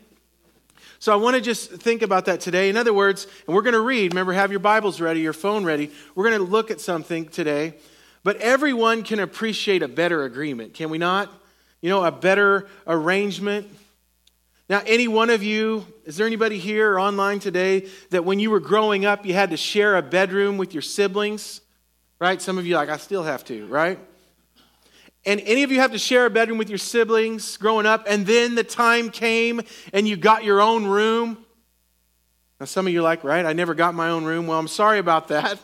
So 0.99 1.11
I 1.11 1.17
want 1.17 1.35
to 1.35 1.41
just 1.41 1.69
think 1.69 2.01
about 2.01 2.25
that 2.25 2.39
today. 2.39 2.69
In 2.69 2.77
other 2.77 2.93
words, 2.93 3.27
and 3.45 3.53
we're 3.53 3.61
going 3.61 3.73
to 3.73 3.81
read, 3.81 4.13
remember, 4.13 4.31
have 4.31 4.51
your 4.51 4.61
Bibles 4.61 5.01
ready, 5.01 5.19
your 5.19 5.33
phone 5.33 5.65
ready. 5.65 5.91
We're 6.15 6.29
going 6.29 6.39
to 6.39 6.49
look 6.49 6.71
at 6.71 6.79
something 6.79 7.27
today. 7.27 7.73
But 8.23 8.37
everyone 8.37 9.03
can 9.03 9.19
appreciate 9.19 9.83
a 9.83 9.89
better 9.89 10.23
agreement, 10.23 10.73
can 10.73 10.89
we 10.89 10.97
not? 10.97 11.29
You 11.81 11.89
know, 11.89 12.03
a 12.05 12.11
better 12.11 12.67
arrangement. 12.87 13.67
Now, 14.69 14.81
any 14.85 15.09
one 15.09 15.29
of 15.29 15.43
you, 15.43 15.85
is 16.05 16.15
there 16.15 16.25
anybody 16.25 16.57
here 16.57 16.93
or 16.93 17.01
online 17.01 17.39
today 17.39 17.89
that 18.11 18.23
when 18.23 18.39
you 18.39 18.49
were 18.49 18.61
growing 18.61 19.03
up, 19.03 19.25
you 19.25 19.33
had 19.33 19.49
to 19.49 19.57
share 19.57 19.97
a 19.97 20.01
bedroom 20.01 20.57
with 20.57 20.73
your 20.73 20.83
siblings? 20.83 21.59
Right? 22.17 22.41
Some 22.41 22.57
of 22.57 22.65
you 22.65 22.75
like, 22.75 22.87
I 22.87 22.97
still 22.97 23.23
have 23.23 23.43
to, 23.45 23.65
right? 23.67 23.99
And 25.25 25.41
any 25.41 25.63
of 25.63 25.71
you 25.71 25.79
have 25.79 25.91
to 25.91 25.99
share 25.99 26.25
a 26.25 26.29
bedroom 26.29 26.57
with 26.57 26.69
your 26.69 26.77
siblings 26.77 27.57
growing 27.57 27.85
up, 27.85 28.05
and 28.07 28.25
then 28.25 28.55
the 28.55 28.63
time 28.63 29.09
came 29.09 29.61
and 29.93 30.07
you 30.07 30.15
got 30.15 30.43
your 30.43 30.61
own 30.61 30.85
room? 30.85 31.37
Now, 32.59 32.65
some 32.65 32.87
of 32.87 32.93
you 32.93 32.99
are 32.99 33.03
like, 33.03 33.23
right, 33.23 33.45
I 33.45 33.53
never 33.53 33.73
got 33.73 33.93
my 33.93 34.09
own 34.09 34.25
room. 34.25 34.47
Well, 34.47 34.59
I'm 34.59 34.67
sorry 34.67 34.99
about 34.99 35.29
that. 35.29 35.59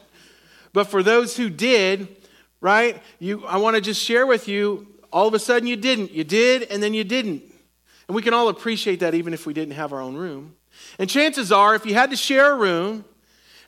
But 0.72 0.86
for 0.86 1.04
those 1.04 1.38
who 1.38 1.50
did, 1.50 2.16
right, 2.62 3.02
you, 3.20 3.46
I 3.46 3.58
want 3.58 3.76
to 3.76 3.82
just 3.82 4.02
share 4.02 4.26
with 4.26 4.48
you 4.48 4.88
all 5.12 5.28
of 5.28 5.34
a 5.34 5.40
sudden 5.40 5.68
you 5.68 5.78
didn't. 5.78 6.12
You 6.12 6.26
did, 6.26 6.64
and 6.64 6.84
then 6.84 6.94
you 6.94 7.04
didn't. 7.04 7.44
And 8.08 8.16
we 8.16 8.22
can 8.22 8.34
all 8.34 8.50
appreciate 8.50 9.00
that 9.00 9.14
even 9.14 9.34
if 9.34 9.46
we 9.46 9.54
didn't 9.54 9.76
have 9.76 9.94
our 9.94 10.02
own 10.02 10.16
room. 10.16 10.56
And 11.00 11.10
chances 11.10 11.52
are, 11.52 11.76
if 11.76 11.86
you 11.86 11.94
had 11.94 12.12
to 12.12 12.18
share 12.18 12.52
a 12.52 12.56
room, 12.56 13.06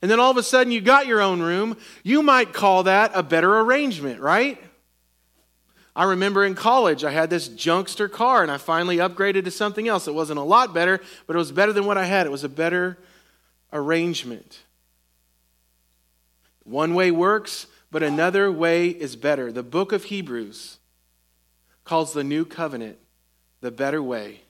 and 0.02 0.12
then 0.12 0.20
all 0.20 0.30
of 0.30 0.38
a 0.38 0.44
sudden 0.44 0.72
you 0.72 0.82
got 0.82 1.08
your 1.08 1.22
own 1.22 1.42
room, 1.42 1.78
you 2.04 2.22
might 2.22 2.54
call 2.54 2.84
that 2.84 3.12
a 3.14 3.24
better 3.24 3.60
arrangement, 3.60 4.20
right? 4.20 4.62
I 5.98 6.04
remember 6.04 6.46
in 6.46 6.54
college, 6.54 7.04
I 7.04 7.10
had 7.10 7.32
this 7.32 7.48
junkster 7.48 8.08
car 8.08 8.44
and 8.44 8.52
I 8.52 8.60
finally 8.60 8.98
upgraded 8.98 9.46
to 9.46 9.52
something 9.52 9.88
else. 9.88 10.08
It 10.08 10.14
wasn't 10.14 10.38
a 10.38 10.44
lot 10.44 10.72
better, 10.72 11.02
but 11.26 11.36
it 11.36 11.40
was 11.40 11.52
better 11.52 11.74
than 11.74 11.88
what 11.88 11.98
I 11.98 12.06
had. 12.06 12.28
It 12.28 12.32
was 12.32 12.44
a 12.44 12.50
better 12.50 13.00
arrangement. 13.74 14.60
One 16.64 16.94
way 16.94 17.10
works, 17.10 17.66
but 17.90 18.04
another 18.04 18.52
way 18.52 18.90
is 18.90 19.16
better. 19.16 19.52
The 19.52 19.64
book 19.64 19.92
of 19.92 20.04
Hebrews 20.04 20.78
calls 21.84 22.14
the 22.14 22.24
new 22.24 22.46
covenant 22.46 23.00
the 23.62 23.72
better 23.72 24.04
way, 24.04 24.42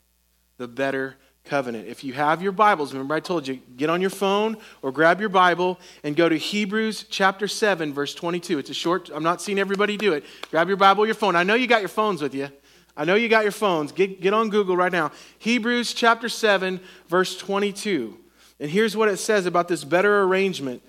the 0.58 0.68
better 0.68 1.16
covenant. 1.48 1.88
If 1.88 2.04
you 2.04 2.14
have 2.14 2.42
your 2.42 2.52
Bibles, 2.52 2.94
remember 2.94 3.16
I 3.16 3.20
told 3.20 3.48
you, 3.48 3.60
get 3.78 3.90
on 3.90 4.02
your 4.02 4.10
phone 4.10 4.58
or 4.82 4.92
grab 4.92 5.20
your 5.20 5.30
Bible 5.30 5.80
and 6.04 6.16
go 6.16 6.28
to 6.28 6.38
Hebrews 6.38 7.06
chapter 7.10 7.48
7, 7.48 7.94
verse 7.94 8.14
22. 8.14 8.60
It's 8.60 8.70
a 8.70 8.74
short, 8.74 9.10
I'm 9.14 9.24
not 9.24 9.42
seeing 9.42 9.58
everybody 9.58 9.98
do 9.98 10.14
it. 10.14 10.26
Grab 10.52 10.68
your 10.68 10.78
Bible, 10.78 11.06
your 11.06 11.16
phone. 11.16 11.36
I 11.36 11.44
know 11.44 11.56
you 11.56 11.68
got 11.68 11.82
your 11.82 11.90
phones 11.90 12.22
with 12.22 12.36
you. 12.36 12.50
I 12.96 13.06
know 13.06 13.16
you 13.16 13.30
got 13.30 13.44
your 13.44 13.52
phones. 13.52 13.92
Get, 13.92 14.22
get 14.22 14.34
on 14.34 14.50
Google 14.50 14.76
right 14.76 14.92
now. 14.92 15.12
Hebrews 15.40 15.94
chapter 15.94 16.30
7, 16.30 16.80
verse 17.08 17.38
22. 17.38 18.18
And 18.60 18.70
here's 18.70 18.98
what 18.98 19.08
it 19.08 19.18
says 19.18 19.46
about 19.46 19.68
this 19.68 19.84
better 19.84 20.24
arrangement, 20.24 20.82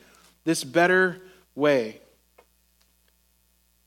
this 0.44 0.64
better 0.64 1.20
way. 1.54 2.00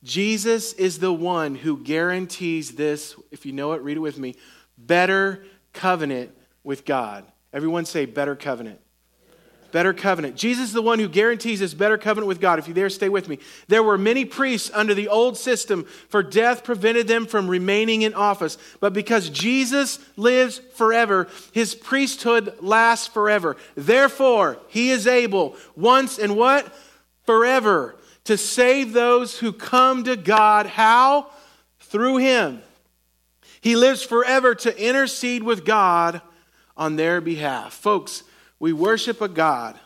Jesus 0.03 0.73
is 0.73 0.99
the 0.99 1.13
one 1.13 1.55
who 1.55 1.77
guarantees 1.77 2.71
this, 2.71 3.15
if 3.31 3.45
you 3.45 3.51
know 3.51 3.73
it, 3.73 3.81
read 3.81 3.97
it 3.97 4.01
with 4.01 4.17
me, 4.17 4.35
better 4.77 5.43
covenant 5.73 6.31
with 6.63 6.85
God. 6.85 7.25
Everyone 7.53 7.85
say, 7.85 8.05
better 8.05 8.35
covenant. 8.35 8.79
Better 9.71 9.93
covenant. 9.93 10.35
Jesus 10.35 10.65
is 10.65 10.73
the 10.73 10.81
one 10.81 10.99
who 10.99 11.07
guarantees 11.07 11.61
this 11.61 11.73
better 11.73 11.97
covenant 11.97 12.27
with 12.27 12.41
God. 12.41 12.59
If 12.59 12.67
you 12.67 12.73
there, 12.73 12.89
stay 12.89 13.07
with 13.07 13.29
me. 13.29 13.39
There 13.69 13.83
were 13.83 13.97
many 13.97 14.25
priests 14.25 14.69
under 14.73 14.93
the 14.93 15.07
old 15.07 15.37
system, 15.37 15.85
for 16.09 16.21
death 16.21 16.65
prevented 16.65 17.07
them 17.07 17.25
from 17.25 17.47
remaining 17.47 18.01
in 18.01 18.13
office. 18.13 18.57
But 18.81 18.91
because 18.91 19.29
Jesus 19.29 19.99
lives 20.17 20.59
forever, 20.75 21.29
his 21.53 21.73
priesthood 21.73 22.53
lasts 22.59 23.07
forever. 23.07 23.55
Therefore, 23.75 24.57
he 24.67 24.89
is 24.89 25.07
able 25.07 25.55
once 25.77 26.19
and 26.19 26.35
what? 26.35 26.73
Forever 27.25 27.95
to 28.25 28.37
save 28.37 28.91
those 28.91 29.39
who 29.39 29.53
come 29.53 30.03
to 30.03 30.17
God. 30.17 30.65
How? 30.65 31.31
through 31.91 32.17
him. 32.17 32.61
He 33.59 33.75
lives 33.75 34.01
forever 34.01 34.55
to 34.55 34.89
intercede 34.89 35.43
with 35.43 35.65
God 35.65 36.21
on 36.75 36.95
their 36.95 37.21
behalf. 37.21 37.73
Folks, 37.73 38.23
we 38.59 38.73
worship 38.73 39.21
a 39.21 39.27
God 39.27 39.79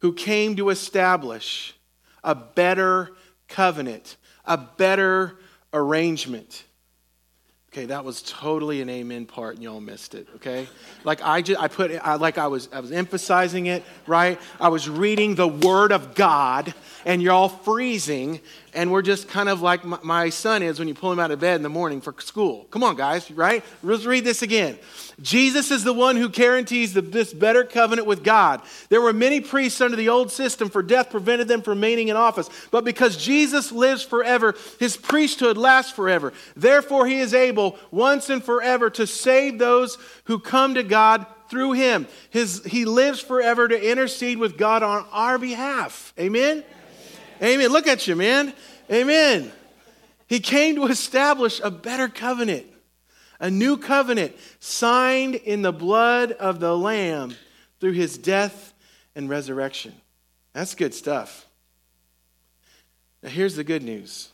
who 0.00 0.12
came 0.12 0.56
to 0.56 0.70
establish 0.70 1.74
a 2.22 2.34
better 2.34 3.12
covenant, 3.48 4.16
a 4.44 4.56
better 4.56 5.38
arrangement. 5.72 6.64
Okay, 7.70 7.86
that 7.86 8.04
was 8.04 8.22
totally 8.22 8.80
an 8.80 8.88
amen 8.88 9.26
part, 9.26 9.56
and 9.56 9.62
y'all 9.62 9.80
missed 9.80 10.14
it. 10.14 10.26
Okay, 10.36 10.66
like 11.04 11.20
I 11.22 11.42
just 11.42 11.60
I 11.60 11.68
put 11.68 11.90
I, 12.02 12.14
like 12.14 12.38
I 12.38 12.46
was 12.46 12.68
I 12.72 12.80
was 12.80 12.92
emphasizing 12.92 13.66
it 13.66 13.84
right. 14.06 14.40
I 14.58 14.68
was 14.68 14.88
reading 14.88 15.34
the 15.34 15.46
Word 15.46 15.92
of 15.92 16.14
God, 16.14 16.72
and 17.04 17.22
you're 17.22 17.34
all 17.34 17.50
freezing, 17.50 18.40
and 18.74 18.92
we're 18.92 19.02
just 19.02 19.28
kind 19.28 19.48
of 19.48 19.60
like 19.60 19.84
my, 19.84 20.28
son 20.30 20.62
is 20.62 20.78
when 20.78 20.88
you 20.88 20.94
pull 20.94 21.12
him 21.12 21.18
out 21.18 21.30
of 21.30 21.40
bed 21.40 21.56
in 21.56 21.62
the 21.62 21.68
morning 21.68 22.00
for 22.00 22.14
school. 22.18 22.66
Come 22.70 22.84
on, 22.84 22.96
guys, 22.96 23.30
right? 23.30 23.64
Let's 23.82 24.04
read 24.04 24.24
this 24.24 24.42
again. 24.42 24.78
Jesus 25.20 25.70
is 25.70 25.84
the 25.84 25.92
one 25.92 26.16
who 26.16 26.28
guarantees 26.28 26.92
the, 26.94 27.00
this 27.00 27.32
better 27.32 27.64
covenant 27.64 28.06
with 28.06 28.22
God. 28.22 28.62
There 28.88 29.00
were 29.00 29.12
many 29.12 29.40
priests 29.40 29.80
under 29.80 29.96
the 29.96 30.08
old 30.08 30.30
system, 30.30 30.68
for 30.68 30.82
death 30.82 31.10
prevented 31.10 31.48
them 31.48 31.62
from 31.62 31.78
remaining 31.78 32.08
in 32.08 32.16
office. 32.16 32.48
But 32.70 32.84
because 32.84 33.16
Jesus 33.16 33.72
lives 33.72 34.02
forever, 34.02 34.54
his 34.78 34.96
priesthood 34.96 35.56
lasts 35.56 35.92
forever. 35.92 36.32
Therefore, 36.54 37.06
he 37.06 37.18
is 37.18 37.34
able 37.34 37.78
once 37.90 38.30
and 38.30 38.42
forever 38.44 38.90
to 38.90 39.06
save 39.06 39.58
those 39.58 39.98
who 40.24 40.38
come 40.38 40.74
to 40.74 40.82
God 40.82 41.26
through 41.48 41.72
him. 41.72 42.06
His, 42.30 42.64
he 42.64 42.84
lives 42.84 43.20
forever 43.20 43.66
to 43.68 43.90
intercede 43.90 44.38
with 44.38 44.58
God 44.58 44.82
on 44.82 45.06
our 45.12 45.38
behalf. 45.38 46.12
Amen. 46.18 46.62
Amen. 47.42 47.70
Look 47.70 47.86
at 47.86 48.06
you, 48.06 48.16
man. 48.16 48.52
Amen. 48.90 49.52
He 50.26 50.40
came 50.40 50.74
to 50.76 50.86
establish 50.86 51.60
a 51.62 51.70
better 51.70 52.08
covenant 52.08 52.66
a 53.40 53.50
new 53.50 53.76
covenant 53.76 54.36
signed 54.58 55.36
in 55.36 55.62
the 55.62 55.72
blood 55.72 56.32
of 56.32 56.60
the 56.60 56.76
Lamb 56.76 57.34
through 57.80 57.92
his 57.92 58.18
death 58.18 58.74
and 59.14 59.28
resurrection. 59.28 59.94
That's 60.52 60.74
good 60.74 60.94
stuff. 60.94 61.46
Now, 63.22 63.30
here's 63.30 63.56
the 63.56 63.64
good 63.64 63.82
news. 63.82 64.30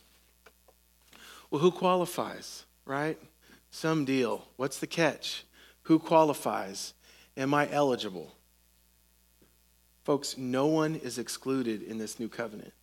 Well, 1.49 1.61
who 1.61 1.71
qualifies, 1.71 2.65
right? 2.85 3.19
Some 3.69 4.05
deal. 4.05 4.47
What's 4.57 4.79
the 4.79 4.87
catch? 4.87 5.43
Who 5.83 5.99
qualifies? 5.99 6.93
Am 7.37 7.53
I 7.53 7.69
eligible? 7.71 8.33
Folks, 10.03 10.37
no 10.37 10.67
one 10.67 10.95
is 10.95 11.17
excluded 11.17 11.83
in 11.83 11.97
this 11.97 12.19
new 12.19 12.29
covenant. 12.29 12.73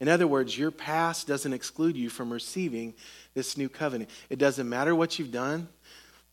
In 0.00 0.08
other 0.08 0.26
words, 0.26 0.56
your 0.56 0.70
past 0.70 1.26
doesn't 1.26 1.52
exclude 1.52 1.96
you 1.96 2.08
from 2.08 2.32
receiving 2.32 2.94
this 3.34 3.56
new 3.56 3.68
covenant. 3.68 4.10
It 4.30 4.38
doesn't 4.38 4.68
matter 4.68 4.94
what 4.94 5.18
you've 5.18 5.30
done, 5.30 5.68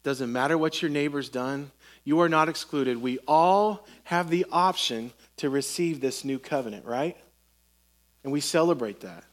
doesn't 0.04 0.32
matter 0.32 0.58
what 0.58 0.82
your 0.82 0.90
neighbor's 0.90 1.28
done. 1.28 1.72
You 2.06 2.22
are 2.22 2.30
not 2.30 2.48
excluded. 2.48 3.02
We 3.02 3.20
all 3.28 3.86
have 4.06 4.30
the 4.30 4.46
option 4.50 5.12
to 5.38 5.50
receive 5.50 6.00
this 6.00 6.24
new 6.24 6.40
covenant, 6.40 6.86
right? 6.86 7.18
And 8.24 8.32
we 8.32 8.40
celebrate 8.40 9.02
that. 9.02 9.26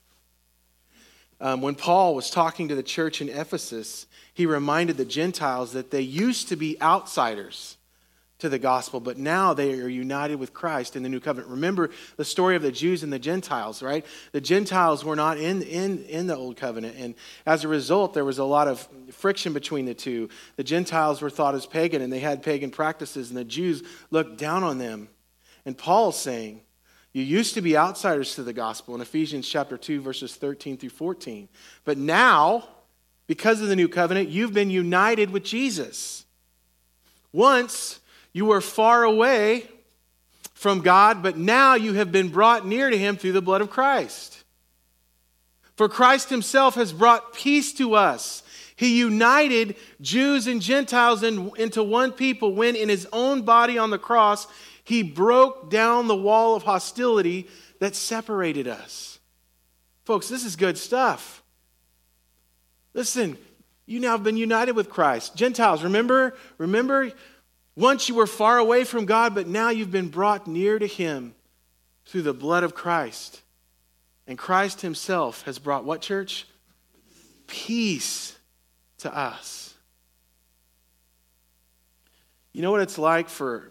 Um, 1.41 1.61
when 1.61 1.77
Paul 1.77 2.17
was 2.17 2.31
talking 2.31 2.69
to 2.69 2.75
the 2.75 2.83
church 2.83 3.21
in 3.21 3.29
Ephesus, 3.29 4.07
he 4.33 4.47
reminded 4.47 4.97
the 4.97 5.05
Gentiles 5.05 5.73
that 5.73 5.93
they 5.93 6.01
used 6.01 6.49
to 6.49 6.57
be 6.57 6.81
outsiders 6.83 7.77
to 8.41 8.49
the 8.49 8.59
gospel, 8.59 8.99
but 8.99 9.17
now 9.17 9.55
they 9.55 9.81
are 9.81 9.89
united 9.89 10.37
with 10.37 10.53
Christ 10.53 10.97
in 10.97 11.03
the 11.03 11.09
new 11.09 11.21
covenant. 11.21 11.51
Remember 11.51 11.91
the 12.17 12.25
story 12.25 12.57
of 12.57 12.63
the 12.63 12.73
Jews 12.73 13.03
and 13.03 13.13
the 13.13 13.19
Gentiles, 13.19 13.83
right? 13.83 14.05
The 14.33 14.41
Gentiles 14.41 15.05
were 15.05 15.15
not 15.15 15.39
in, 15.39 15.63
in, 15.63 16.05
in 16.05 16.27
the 16.27 16.37
old 16.37 16.57
covenant, 16.57 16.97
and 16.99 17.15
as 17.47 17.65
a 17.65 17.69
result, 17.69 18.13
there 18.13 18.25
was 18.25 18.39
a 18.39 18.45
lot 18.45 18.67
of 18.67 18.87
friction 19.13 19.53
between 19.53 19.87
the 19.87 19.95
two. 19.95 20.29
The 20.57 20.65
Gentiles 20.65 21.23
were 21.23 21.31
thought 21.31 21.55
as 21.55 21.65
pagan, 21.65 22.03
and 22.03 22.13
they 22.13 22.19
had 22.19 22.43
pagan 22.43 22.71
practices, 22.71 23.31
and 23.31 23.39
the 23.39 23.45
Jews 23.45 23.83
looked 24.11 24.37
down 24.37 24.65
on 24.65 24.79
them. 24.79 25.09
And 25.65 25.79
Paul's 25.79 26.19
saying, 26.19 26.61
you 27.15 27.23
used 27.23 27.55
to 27.55 27.63
be 27.63 27.77
outsiders 27.77 28.35
to 28.35 28.43
the 28.43 28.53
gospel 28.53 28.97
in 28.97 29.01
Ephesians 29.01 29.49
chapter 29.49 29.79
2, 29.79 30.01
verses 30.01 30.35
13 30.35 30.77
through 30.77 30.91
14. 30.91 31.49
But 31.85 31.97
now, 31.97 32.69
because 33.29 33.63
of 33.63 33.69
the 33.69 33.77
new 33.77 33.89
covenant, 33.89 34.29
you've 34.29 34.53
been 34.53 34.69
united 34.69 35.31
with 35.31 35.45
Jesus. 35.45 36.25
Once, 37.33 38.01
you 38.35 38.45
were 38.45 38.61
far 38.61 39.05
away 39.05 39.67
from 40.53 40.81
God, 40.81 41.23
but 41.23 41.39
now 41.39 41.75
you 41.75 41.95
have 41.95 42.13
been 42.13 42.29
brought 42.29 42.67
near 42.67 42.91
to 42.91 42.99
Him 42.99 43.17
through 43.17 43.33
the 43.33 43.41
blood 43.41 43.63
of 43.63 43.71
Christ. 43.71 44.45
For 45.77 45.89
Christ 45.89 46.29
Himself 46.29 46.75
has 46.75 46.93
brought 46.93 47.33
peace 47.33 47.73
to 47.75 47.95
us. 47.95 48.43
He 48.77 48.99
united 48.99 49.77
Jews 50.01 50.47
and 50.49 50.61
Gentiles 50.61 51.23
in, 51.23 51.53
into 51.57 51.83
one 51.83 52.13
people 52.13 52.55
when, 52.55 52.77
in 52.77 52.89
His 52.89 53.07
own 53.13 53.43
body 53.43 53.79
on 53.79 53.91
the 53.91 53.99
cross, 53.99 54.49
He 54.83 55.03
broke 55.03 55.71
down 55.71 56.09
the 56.09 56.17
wall 56.17 56.57
of 56.57 56.65
hostility 56.65 57.49
that 57.79 57.95
separated 57.95 58.67
us. 58.67 59.21
Folks, 60.05 60.29
this 60.29 60.45
is 60.45 60.57
good 60.57 60.77
stuff. 60.77 61.43
Listen, 62.95 63.37
you 63.87 64.01
now 64.01 64.13
have 64.13 64.25
been 64.25 64.37
united 64.37 64.73
with 64.73 64.89
Christ. 64.91 65.37
Gentiles, 65.37 65.85
remember, 65.85 66.35
remember 66.59 67.13
once 67.77 68.09
you 68.09 68.15
were 68.15 68.27
far 68.27 68.59
away 68.59 68.85
from 68.85 69.05
God, 69.05 69.35
but 69.35 69.47
now 69.47 69.71
you've 69.71 69.91
been 69.91 70.09
brought 70.09 70.47
near 70.47 70.79
to 70.79 70.87
Him 70.87 71.35
through 72.07 72.23
the 72.23 72.35
blood 72.35 72.65
of 72.65 72.75
Christ. 72.75 73.41
And 74.27 74.39
Christ 74.39 74.81
Himself 74.81 75.43
has 75.43 75.59
brought 75.59 75.85
what, 75.85 76.01
church? 76.01 76.47
Peace 77.47 78.39
to 78.99 79.15
us. 79.15 79.75
You 82.53 82.63
know 82.63 82.71
what 82.71 82.81
it's 82.81 82.99
like 82.99 83.29
for 83.29 83.71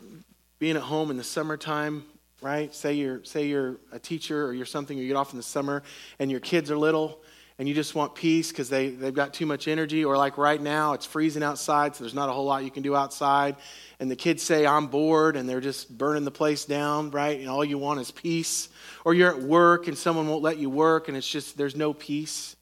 being 0.59 0.75
at 0.75 0.81
home 0.81 1.09
in 1.09 1.17
the 1.17 1.23
summertime, 1.23 2.03
right? 2.41 2.73
Say 2.75 2.93
you're, 2.93 3.23
say 3.23 3.47
you're 3.47 3.77
a 3.93 3.99
teacher 3.99 4.45
or 4.45 4.53
you're 4.53 4.65
something, 4.65 4.97
you 4.97 5.07
get 5.07 5.15
off 5.15 5.31
in 5.31 5.37
the 5.37 5.43
summer 5.43 5.83
and 6.19 6.29
your 6.29 6.41
kids 6.41 6.69
are 6.69 6.77
little 6.77 7.21
and 7.59 7.67
you 7.67 7.75
just 7.75 7.95
want 7.95 8.15
peace 8.15 8.49
because 8.49 8.69
they, 8.69 8.89
they've 8.89 9.13
got 9.13 9.33
too 9.33 9.45
much 9.45 9.67
energy, 9.67 10.03
or 10.03 10.17
like 10.17 10.37
right 10.37 10.61
now, 10.61 10.93
it's 10.93 11.05
freezing 11.05 11.43
outside, 11.43 11.95
so 11.95 12.03
there's 12.03 12.13
not 12.13 12.29
a 12.29 12.31
whole 12.31 12.45
lot 12.45 12.63
you 12.63 12.71
can 12.71 12.83
do 12.83 12.95
outside, 12.95 13.55
and 13.99 14.09
the 14.09 14.15
kids 14.15 14.41
say, 14.41 14.65
I'm 14.65 14.87
bored, 14.87 15.35
and 15.35 15.47
they're 15.47 15.61
just 15.61 15.95
burning 15.95 16.25
the 16.25 16.31
place 16.31 16.65
down, 16.65 17.11
right? 17.11 17.39
And 17.39 17.49
all 17.49 17.63
you 17.63 17.77
want 17.77 17.99
is 17.99 18.11
peace. 18.11 18.69
Or 19.05 19.13
you're 19.13 19.29
at 19.29 19.41
work 19.41 19.87
and 19.87 19.97
someone 19.97 20.27
won't 20.27 20.41
let 20.41 20.57
you 20.57 20.69
work, 20.69 21.07
and 21.07 21.17
it's 21.17 21.27
just, 21.27 21.57
there's 21.57 21.75
no 21.75 21.93
peace. 21.93 22.55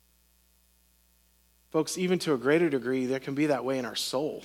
Folks, 1.69 1.97
even 1.97 2.19
to 2.19 2.33
a 2.33 2.37
greater 2.37 2.69
degree, 2.69 3.05
there 3.05 3.19
can 3.19 3.33
be 3.33 3.45
that 3.47 3.63
way 3.63 3.77
in 3.77 3.85
our 3.85 3.95
soul 3.95 4.43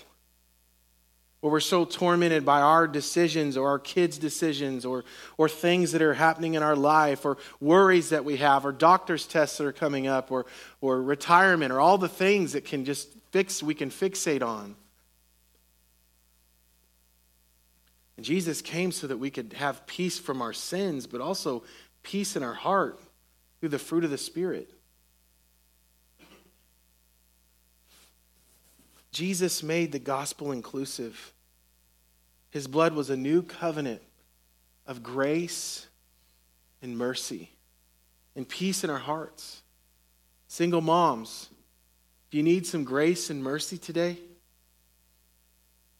where 1.40 1.52
we're 1.52 1.60
so 1.60 1.84
tormented 1.84 2.44
by 2.44 2.60
our 2.60 2.88
decisions 2.88 3.56
or 3.56 3.68
our 3.68 3.78
kids' 3.78 4.18
decisions 4.18 4.84
or, 4.84 5.04
or 5.36 5.48
things 5.48 5.92
that 5.92 6.02
are 6.02 6.14
happening 6.14 6.54
in 6.54 6.62
our 6.62 6.76
life 6.76 7.24
or 7.24 7.36
worries 7.60 8.08
that 8.08 8.24
we 8.24 8.38
have 8.38 8.64
or 8.64 8.72
doctor's 8.72 9.26
tests 9.26 9.58
that 9.58 9.66
are 9.66 9.72
coming 9.72 10.06
up 10.06 10.32
or, 10.32 10.46
or 10.80 11.00
retirement 11.00 11.72
or 11.72 11.80
all 11.80 11.98
the 11.98 12.08
things 12.08 12.52
that 12.52 12.64
can 12.64 12.84
just 12.84 13.08
fix, 13.30 13.62
we 13.62 13.74
can 13.74 13.90
fixate 13.90 14.42
on. 14.42 14.74
And 18.16 18.24
Jesus 18.24 18.62
came 18.62 18.92
so 18.92 19.06
that 19.06 19.18
we 19.18 19.30
could 19.30 19.52
have 19.54 19.86
peace 19.86 20.18
from 20.18 20.40
our 20.40 20.54
sins, 20.54 21.06
but 21.06 21.20
also 21.20 21.64
peace 22.02 22.34
in 22.34 22.42
our 22.42 22.54
heart 22.54 22.98
through 23.60 23.68
the 23.68 23.78
fruit 23.78 24.04
of 24.04 24.10
the 24.10 24.18
Spirit. 24.18 24.70
Jesus 29.16 29.62
made 29.62 29.92
the 29.92 29.98
gospel 29.98 30.52
inclusive. 30.52 31.32
His 32.50 32.66
blood 32.66 32.92
was 32.92 33.08
a 33.08 33.16
new 33.16 33.40
covenant 33.40 34.02
of 34.86 35.02
grace 35.02 35.86
and 36.82 36.98
mercy 36.98 37.48
and 38.34 38.46
peace 38.46 38.84
in 38.84 38.90
our 38.90 38.98
hearts. 38.98 39.62
Single 40.48 40.82
moms, 40.82 41.48
do 42.30 42.36
you 42.36 42.42
need 42.42 42.66
some 42.66 42.84
grace 42.84 43.30
and 43.30 43.42
mercy 43.42 43.78
today? 43.78 44.18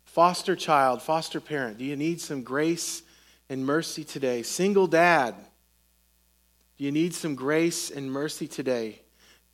Foster 0.04 0.54
child, 0.54 1.00
foster 1.00 1.40
parent, 1.40 1.78
do 1.78 1.86
you 1.86 1.96
need 1.96 2.20
some 2.20 2.42
grace 2.42 3.00
and 3.48 3.64
mercy 3.64 4.04
today? 4.04 4.42
Single 4.42 4.88
dad, 4.88 5.34
do 6.76 6.84
you 6.84 6.92
need 6.92 7.14
some 7.14 7.34
grace 7.34 7.90
and 7.90 8.12
mercy 8.12 8.46
today? 8.46 9.00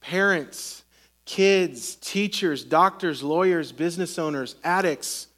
Parents, 0.01 0.83
kids, 1.25 1.97
teachers, 1.97 2.65
doctors, 2.65 3.23
lawyers, 3.23 3.73
business 3.73 4.19
owners, 4.19 4.57
addicts, 4.65 5.29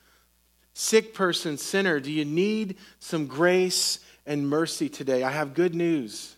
sick 0.72 1.14
person, 1.14 1.56
sinner, 1.56 2.00
do 2.00 2.10
you 2.10 2.24
need 2.24 2.76
some 2.98 3.26
grace 3.26 4.00
and 4.26 4.48
mercy 4.48 4.88
today? 4.88 5.22
I 5.22 5.30
have 5.30 5.54
good 5.54 5.74
news. 5.74 6.36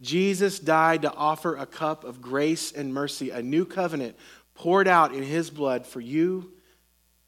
Jesus 0.00 0.58
died 0.58 1.02
to 1.02 1.14
offer 1.14 1.56
a 1.56 1.66
cup 1.66 2.04
of 2.04 2.20
grace 2.20 2.72
and 2.72 2.92
mercy, 2.92 3.30
a 3.30 3.42
new 3.42 3.64
covenant 3.64 4.16
poured 4.54 4.88
out 4.88 5.14
in 5.14 5.22
his 5.22 5.48
blood 5.48 5.86
for 5.86 6.00
you 6.00 6.52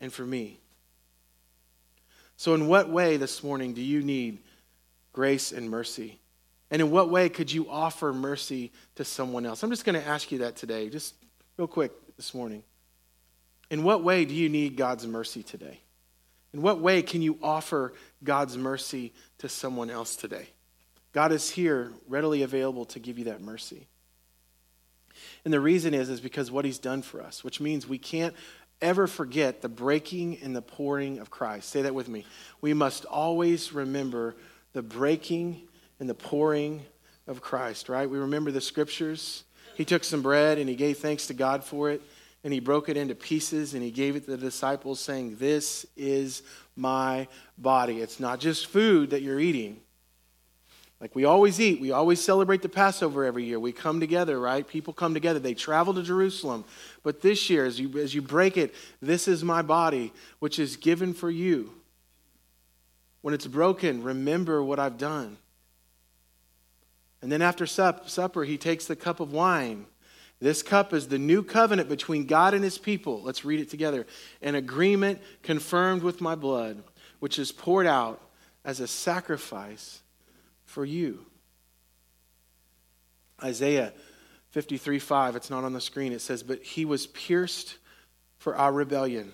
and 0.00 0.12
for 0.12 0.26
me. 0.26 0.58
So, 2.36 2.54
in 2.54 2.66
what 2.66 2.90
way 2.90 3.16
this 3.16 3.44
morning 3.44 3.74
do 3.74 3.80
you 3.80 4.02
need 4.02 4.38
grace 5.12 5.52
and 5.52 5.70
mercy? 5.70 6.18
And 6.70 6.82
in 6.82 6.90
what 6.90 7.10
way 7.10 7.28
could 7.28 7.52
you 7.52 7.70
offer 7.70 8.12
mercy 8.12 8.72
to 8.96 9.04
someone 9.04 9.46
else? 9.46 9.62
I'm 9.62 9.70
just 9.70 9.84
going 9.84 10.00
to 10.00 10.06
ask 10.06 10.32
you 10.32 10.38
that 10.38 10.56
today. 10.56 10.88
Just 10.88 11.14
real 11.56 11.66
quick 11.66 11.92
this 12.16 12.34
morning. 12.34 12.62
In 13.70 13.82
what 13.82 14.02
way 14.02 14.24
do 14.24 14.34
you 14.34 14.48
need 14.48 14.76
God's 14.76 15.06
mercy 15.06 15.42
today? 15.42 15.80
In 16.52 16.62
what 16.62 16.80
way 16.80 17.02
can 17.02 17.22
you 17.22 17.38
offer 17.42 17.92
God's 18.22 18.56
mercy 18.56 19.12
to 19.38 19.48
someone 19.48 19.90
else 19.90 20.16
today? 20.16 20.48
God 21.12 21.32
is 21.32 21.50
here, 21.50 21.92
readily 22.08 22.42
available 22.42 22.84
to 22.86 22.98
give 22.98 23.18
you 23.18 23.24
that 23.26 23.40
mercy. 23.40 23.86
And 25.44 25.54
the 25.54 25.60
reason 25.60 25.94
is, 25.94 26.08
is 26.08 26.20
because 26.20 26.50
what 26.50 26.64
he's 26.64 26.78
done 26.78 27.02
for 27.02 27.22
us, 27.22 27.44
which 27.44 27.60
means 27.60 27.88
we 27.88 27.98
can't 27.98 28.34
ever 28.82 29.06
forget 29.06 29.62
the 29.62 29.68
breaking 29.68 30.38
and 30.42 30.54
the 30.54 30.62
pouring 30.62 31.18
of 31.18 31.30
Christ. 31.30 31.70
Say 31.70 31.82
that 31.82 31.94
with 31.94 32.08
me. 32.08 32.24
We 32.60 32.74
must 32.74 33.04
always 33.04 33.72
remember 33.72 34.34
the 34.72 34.82
breaking 34.82 35.62
and 36.00 36.08
the 36.08 36.14
pouring 36.14 36.84
of 37.26 37.40
Christ, 37.40 37.88
right? 37.88 38.10
We 38.10 38.18
remember 38.18 38.50
the 38.50 38.60
scriptures. 38.60 39.44
He 39.74 39.84
took 39.84 40.04
some 40.04 40.22
bread 40.22 40.58
and 40.58 40.68
he 40.68 40.74
gave 40.74 40.98
thanks 40.98 41.26
to 41.28 41.34
God 41.34 41.64
for 41.64 41.90
it, 41.90 42.02
and 42.42 42.52
he 42.52 42.60
broke 42.60 42.88
it 42.88 42.96
into 42.96 43.14
pieces 43.14 43.74
and 43.74 43.82
he 43.82 43.90
gave 43.90 44.16
it 44.16 44.24
to 44.24 44.32
the 44.32 44.36
disciples, 44.36 45.00
saying, 45.00 45.36
This 45.36 45.86
is 45.96 46.42
my 46.76 47.28
body. 47.58 48.00
It's 48.00 48.20
not 48.20 48.40
just 48.40 48.66
food 48.66 49.10
that 49.10 49.22
you're 49.22 49.40
eating. 49.40 49.80
Like 51.00 51.14
we 51.14 51.24
always 51.24 51.60
eat, 51.60 51.80
we 51.82 51.90
always 51.90 52.18
celebrate 52.18 52.62
the 52.62 52.68
Passover 52.68 53.24
every 53.24 53.44
year. 53.44 53.60
We 53.60 53.72
come 53.72 54.00
together, 54.00 54.40
right? 54.40 54.66
People 54.66 54.94
come 54.94 55.12
together. 55.12 55.38
They 55.38 55.52
travel 55.52 55.92
to 55.92 56.02
Jerusalem. 56.02 56.64
But 57.02 57.20
this 57.20 57.50
year, 57.50 57.66
as 57.66 57.78
you, 57.78 57.98
as 57.98 58.14
you 58.14 58.22
break 58.22 58.56
it, 58.56 58.74
this 59.02 59.28
is 59.28 59.44
my 59.44 59.60
body, 59.60 60.12
which 60.38 60.58
is 60.58 60.76
given 60.76 61.12
for 61.12 61.30
you. 61.30 61.74
When 63.20 63.34
it's 63.34 63.46
broken, 63.46 64.02
remember 64.02 64.62
what 64.62 64.78
I've 64.78 64.96
done. 64.96 65.36
And 67.24 67.32
then 67.32 67.40
after 67.40 67.64
sup, 67.66 68.10
supper, 68.10 68.44
he 68.44 68.58
takes 68.58 68.84
the 68.84 68.94
cup 68.94 69.18
of 69.18 69.32
wine. 69.32 69.86
This 70.40 70.62
cup 70.62 70.92
is 70.92 71.08
the 71.08 71.18
new 71.18 71.42
covenant 71.42 71.88
between 71.88 72.26
God 72.26 72.52
and 72.52 72.62
his 72.62 72.76
people. 72.76 73.22
Let's 73.22 73.46
read 73.46 73.60
it 73.60 73.70
together. 73.70 74.06
An 74.42 74.56
agreement 74.56 75.22
confirmed 75.42 76.02
with 76.02 76.20
my 76.20 76.34
blood, 76.34 76.84
which 77.20 77.38
is 77.38 77.50
poured 77.50 77.86
out 77.86 78.20
as 78.62 78.80
a 78.80 78.86
sacrifice 78.86 80.02
for 80.66 80.84
you. 80.84 81.24
Isaiah 83.42 83.94
53 84.50 84.98
5, 84.98 85.34
it's 85.34 85.48
not 85.48 85.64
on 85.64 85.72
the 85.72 85.80
screen. 85.80 86.12
It 86.12 86.20
says, 86.20 86.42
But 86.42 86.62
he 86.62 86.84
was 86.84 87.06
pierced 87.06 87.78
for 88.36 88.54
our 88.54 88.70
rebellion, 88.70 89.32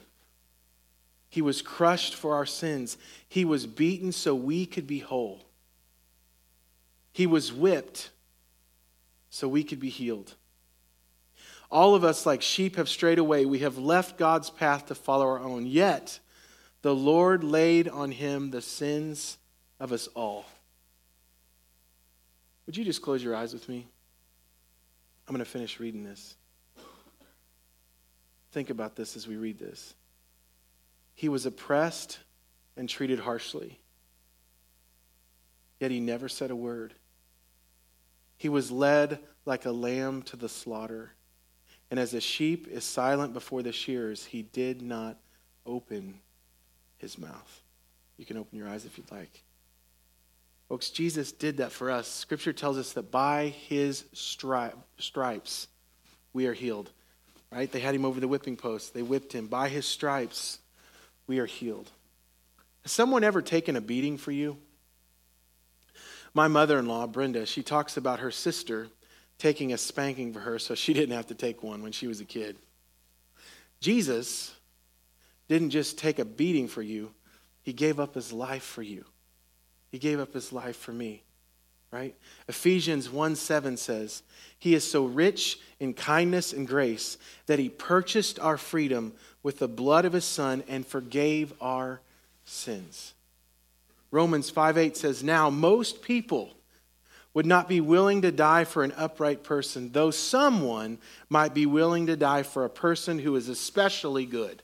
he 1.29 1.43
was 1.43 1.61
crushed 1.61 2.15
for 2.15 2.37
our 2.37 2.47
sins, 2.47 2.97
he 3.29 3.45
was 3.45 3.67
beaten 3.67 4.13
so 4.13 4.33
we 4.33 4.65
could 4.65 4.87
be 4.87 5.01
whole. 5.01 5.50
He 7.13 7.27
was 7.27 7.53
whipped 7.53 8.11
so 9.31 9.49
we 9.49 9.65
could 9.65 9.81
be 9.81 9.91
healed. 9.91 10.35
All 11.71 11.95
of 11.95 12.03
us, 12.03 12.27
like 12.27 12.43
sheep, 12.43 12.77
have 12.77 12.89
strayed 12.89 13.19
away. 13.19 13.47
We 13.47 13.61
have 13.61 13.79
left 13.79 14.19
God's 14.19 14.51
path 14.51 14.87
to 14.87 14.95
follow 14.95 15.27
our 15.27 15.39
own. 15.39 15.67
Yet, 15.67 16.19
the 16.83 16.95
Lord 16.95 17.45
laid 17.45 17.89
on 17.89 18.11
him 18.11 18.51
the 18.51 18.63
sins 18.63 19.39
of 19.79 19.93
us 19.93 20.09
all. 20.09 20.47
Would 22.67 22.77
you 22.77 22.85
just 22.85 23.03
close 23.03 23.23
your 23.23 23.37
eyes 23.37 23.53
with 23.53 23.69
me? 23.69 23.87
I'm 25.29 25.35
going 25.35 25.45
to 25.45 25.51
finish 25.51 25.79
reading 25.79 26.03
this. 26.03 26.35
Think 28.53 28.71
about 28.71 28.97
this 28.97 29.17
as 29.17 29.29
we 29.29 29.37
read 29.37 29.59
this. 29.59 29.95
He 31.15 31.29
was 31.29 31.47
oppressed 31.47 32.19
and 32.77 32.89
treated 32.89 33.21
harshly, 33.21 33.79
yet 35.79 35.91
he 35.91 36.01
never 36.01 36.29
said 36.29 36.51
a 36.51 36.57
word. 36.57 36.95
He 38.41 38.49
was 38.49 38.71
led 38.71 39.19
like 39.45 39.67
a 39.67 39.71
lamb 39.71 40.23
to 40.23 40.37
the 40.37 40.49
slaughter. 40.49 41.13
And 41.91 42.01
as 42.01 42.15
a 42.15 42.23
sheep 42.23 42.69
is 42.69 42.85
silent 42.85 43.35
before 43.35 43.63
the 43.63 43.71
shears, 43.71 44.25
he 44.25 44.41
did 44.41 44.81
not 44.81 45.19
open 45.67 46.15
his 46.97 47.19
mouth. 47.19 47.61
You 48.17 48.25
can 48.25 48.39
open 48.39 48.57
your 48.57 48.67
eyes 48.67 48.87
if 48.87 48.97
you'd 48.97 49.11
like. 49.13 49.45
Folks, 50.71 50.89
Jesus 50.89 51.33
did 51.33 51.59
that 51.59 51.71
for 51.71 51.91
us. 51.91 52.09
Scripture 52.09 52.55
tells 52.55 52.79
us 52.79 52.95
that 52.95 53.11
by 53.11 53.49
his 53.49 54.05
stri- 54.15 54.73
stripes 54.97 55.69
we 56.33 56.47
are 56.47 56.55
healed. 56.55 56.89
Right? 57.53 57.71
They 57.71 57.81
had 57.81 57.95
him 57.95 58.07
over 58.07 58.21
the 58.21 58.29
whipping 58.29 58.57
post. 58.57 58.95
They 58.95 59.03
whipped 59.03 59.35
him. 59.35 59.49
By 59.49 59.69
his 59.69 59.85
stripes 59.85 60.61
we 61.27 61.41
are 61.41 61.47
healed. 61.47 61.91
Has 62.85 62.93
someone 62.93 63.23
ever 63.23 63.43
taken 63.43 63.77
a 63.77 63.83
beating 63.83 64.17
for 64.17 64.33
you? 64.33 64.57
My 66.33 66.49
mother 66.49 66.79
in 66.79 66.87
law, 66.87 67.07
Brenda, 67.07 67.47
she 67.47 67.63
talks 67.63 67.97
about 67.97 68.21
her 68.21 68.31
sister 68.31 68.89
taking 69.39 69.73
a 69.73 69.79
spanking 69.79 70.33
for 70.33 70.41
her 70.41 70.59
so 70.59 70.75
she 70.75 70.93
didn't 70.93 71.17
have 71.17 71.27
to 71.29 71.35
take 71.35 71.63
one 71.63 71.83
when 71.83 71.93
she 71.93 72.07
was 72.07 72.21
a 72.21 72.25
kid. 72.25 72.57
Jesus 73.81 74.55
didn't 75.49 75.71
just 75.71 75.99
take 75.99 76.19
a 76.19 76.25
beating 76.25 76.69
for 76.69 76.83
you, 76.83 77.11
he 77.63 77.73
gave 77.73 77.99
up 77.99 78.15
his 78.15 78.33
life 78.33 78.63
for 78.63 78.83
you. 78.83 79.05
He 79.91 79.99
gave 79.99 80.21
up 80.21 80.33
his 80.33 80.53
life 80.53 80.77
for 80.77 80.93
me, 80.93 81.23
right? 81.91 82.15
Ephesians 82.49 83.11
1 83.11 83.35
7 83.35 83.77
says, 83.77 84.23
He 84.59 84.75
is 84.75 84.89
so 84.89 85.05
rich 85.05 85.59
in 85.81 85.95
kindness 85.95 86.53
and 86.53 86.69
grace 86.69 87.19
that 87.47 87.59
he 87.59 87.69
purchased 87.69 88.39
our 88.39 88.57
freedom 88.57 89.13
with 89.43 89.59
the 89.59 89.69
blood 89.69 90.05
of 90.05 90.13
his 90.13 90.25
son 90.25 90.63
and 90.69 90.87
forgave 90.87 91.53
our 91.61 92.01
sins. 92.45 93.15
Romans 94.11 94.51
5 94.51 94.79
8 94.79 94.97
says, 94.97 95.23
Now 95.23 95.51
most 95.51 96.03
people 96.03 96.51
would 97.33 97.47
not 97.47 97.69
be 97.69 97.81
willing 97.81 98.23
to 98.23 98.33
die 98.33 98.65
for 98.65 98.83
an 98.83 98.93
upright 98.97 99.45
person, 99.45 99.93
though 99.93 100.11
someone 100.11 100.99
might 101.29 101.55
be 101.55 101.67
willing 101.67 102.07
to 102.09 102.17
die 102.17 102.43
for 102.43 102.65
a 102.65 102.71
person 102.71 103.19
who 103.21 103.37
is 103.37 103.49
especially 103.49 104.27
good. 104.27 104.63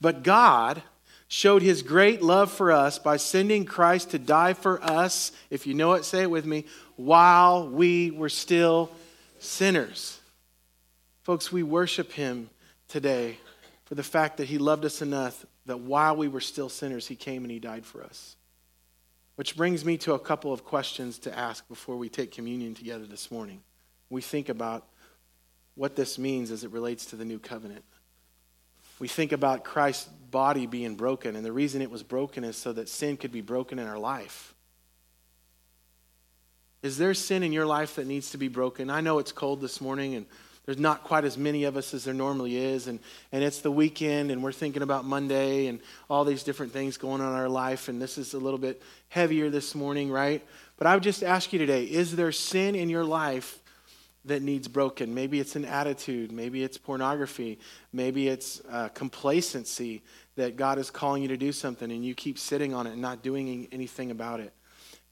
But 0.00 0.22
God 0.22 0.82
showed 1.28 1.62
his 1.62 1.82
great 1.82 2.22
love 2.22 2.52
for 2.52 2.70
us 2.70 2.98
by 2.98 3.16
sending 3.16 3.64
Christ 3.64 4.10
to 4.10 4.18
die 4.18 4.52
for 4.52 4.82
us, 4.82 5.32
if 5.50 5.66
you 5.66 5.74
know 5.74 5.94
it, 5.94 6.04
say 6.04 6.22
it 6.22 6.30
with 6.30 6.44
me, 6.44 6.66
while 6.96 7.68
we 7.68 8.10
were 8.10 8.28
still 8.28 8.90
sinners. 9.38 10.20
Folks, 11.22 11.50
we 11.50 11.62
worship 11.62 12.12
him 12.12 12.50
today 12.88 13.38
for 13.86 13.94
the 13.94 14.02
fact 14.02 14.36
that 14.36 14.48
he 14.48 14.58
loved 14.58 14.84
us 14.84 15.02
enough 15.02 15.44
that 15.66 15.80
while 15.80 16.16
we 16.16 16.28
were 16.28 16.40
still 16.40 16.68
sinners, 16.68 17.06
he 17.06 17.16
came 17.16 17.44
and 17.44 17.50
he 17.50 17.58
died 17.58 17.84
for 17.84 18.02
us. 18.02 18.36
Which 19.34 19.56
brings 19.56 19.84
me 19.84 19.98
to 19.98 20.14
a 20.14 20.18
couple 20.18 20.52
of 20.52 20.64
questions 20.64 21.18
to 21.20 21.38
ask 21.38 21.68
before 21.68 21.96
we 21.96 22.08
take 22.08 22.32
communion 22.32 22.74
together 22.74 23.04
this 23.04 23.30
morning. 23.30 23.60
We 24.08 24.22
think 24.22 24.48
about 24.48 24.86
what 25.74 25.94
this 25.94 26.18
means 26.18 26.50
as 26.50 26.64
it 26.64 26.70
relates 26.70 27.06
to 27.06 27.16
the 27.16 27.24
new 27.24 27.38
covenant. 27.38 27.84
We 28.98 29.08
think 29.08 29.32
about 29.32 29.62
Christ's 29.62 30.08
body 30.30 30.66
being 30.66 30.94
broken, 30.94 31.36
and 31.36 31.44
the 31.44 31.52
reason 31.52 31.82
it 31.82 31.90
was 31.90 32.02
broken 32.02 32.44
is 32.44 32.56
so 32.56 32.72
that 32.72 32.88
sin 32.88 33.18
could 33.18 33.32
be 33.32 33.42
broken 33.42 33.78
in 33.78 33.86
our 33.86 33.98
life. 33.98 34.54
Is 36.82 36.96
there 36.96 37.12
sin 37.12 37.42
in 37.42 37.52
your 37.52 37.66
life 37.66 37.96
that 37.96 38.06
needs 38.06 38.30
to 38.30 38.38
be 38.38 38.48
broken? 38.48 38.88
I 38.88 39.02
know 39.02 39.18
it's 39.18 39.32
cold 39.32 39.60
this 39.60 39.80
morning, 39.82 40.14
and 40.14 40.24
there's 40.66 40.78
not 40.78 41.04
quite 41.04 41.24
as 41.24 41.38
many 41.38 41.62
of 41.64 41.76
us 41.76 41.94
as 41.94 42.04
there 42.04 42.12
normally 42.12 42.56
is 42.56 42.88
and, 42.88 42.98
and 43.32 43.42
it's 43.42 43.60
the 43.60 43.70
weekend 43.70 44.30
and 44.30 44.42
we're 44.42 44.52
thinking 44.52 44.82
about 44.82 45.04
monday 45.04 45.68
and 45.68 45.80
all 46.10 46.24
these 46.24 46.42
different 46.42 46.72
things 46.72 46.96
going 46.96 47.20
on 47.22 47.32
in 47.32 47.38
our 47.38 47.48
life 47.48 47.88
and 47.88 48.02
this 48.02 48.18
is 48.18 48.34
a 48.34 48.38
little 48.38 48.58
bit 48.58 48.82
heavier 49.08 49.48
this 49.48 49.74
morning 49.74 50.10
right? 50.10 50.44
But 50.76 50.86
i 50.86 50.94
would 50.94 51.02
just 51.02 51.22
ask 51.22 51.52
you 51.52 51.58
today 51.58 51.84
is 51.84 52.14
there 52.14 52.32
sin 52.32 52.74
in 52.74 52.90
your 52.90 53.04
life 53.04 53.60
that 54.24 54.42
needs 54.42 54.66
broken? 54.66 55.14
Maybe 55.14 55.38
it's 55.38 55.56
an 55.56 55.64
attitude 55.64 56.32
maybe 56.32 56.62
it's 56.62 56.76
pornography 56.76 57.58
maybe 57.92 58.28
it's 58.28 58.60
uh, 58.70 58.88
complacency 58.88 60.02
that 60.34 60.56
god 60.56 60.78
is 60.78 60.90
calling 60.90 61.22
you 61.22 61.28
to 61.28 61.36
do 61.36 61.52
something 61.52 61.90
and 61.90 62.04
you 62.04 62.14
keep 62.14 62.38
sitting 62.38 62.74
on 62.74 62.86
it 62.86 62.92
and 62.92 63.00
not 63.00 63.22
doing 63.22 63.68
anything 63.72 64.10
about 64.10 64.40
it. 64.40 64.52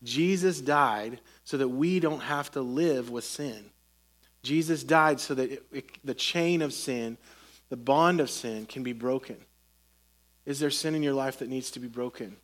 Jesus 0.03 0.61
died 0.61 1.21
so 1.45 1.57
that 1.57 1.69
we 1.69 1.99
don't 1.99 2.21
have 2.21 2.51
to 2.51 2.61
live 2.61 3.09
with 3.09 3.25
sin 3.25 3.71
Jesus 4.45 4.85
died 4.85 5.19
so 5.19 5.35
that 5.35 5.51
it, 5.51 5.63
it, 5.73 5.85
the 6.05 6.15
chain 6.15 6.63
of 6.63 6.73
sin, 6.73 7.19
the 7.71 7.77
bond 7.77 8.21
of 8.21 8.31
sin, 8.31 8.67
can 8.67 8.85
be 8.85 8.93
broken. 8.93 9.37
Is 10.47 10.61
there 10.61 10.71
sin 10.71 10.95
in 10.95 11.03
your 11.03 11.15
life 11.15 11.39
that 11.39 11.49
needs 11.49 11.73
to 11.73 11.81
be 11.81 11.89
broken? 11.89 12.37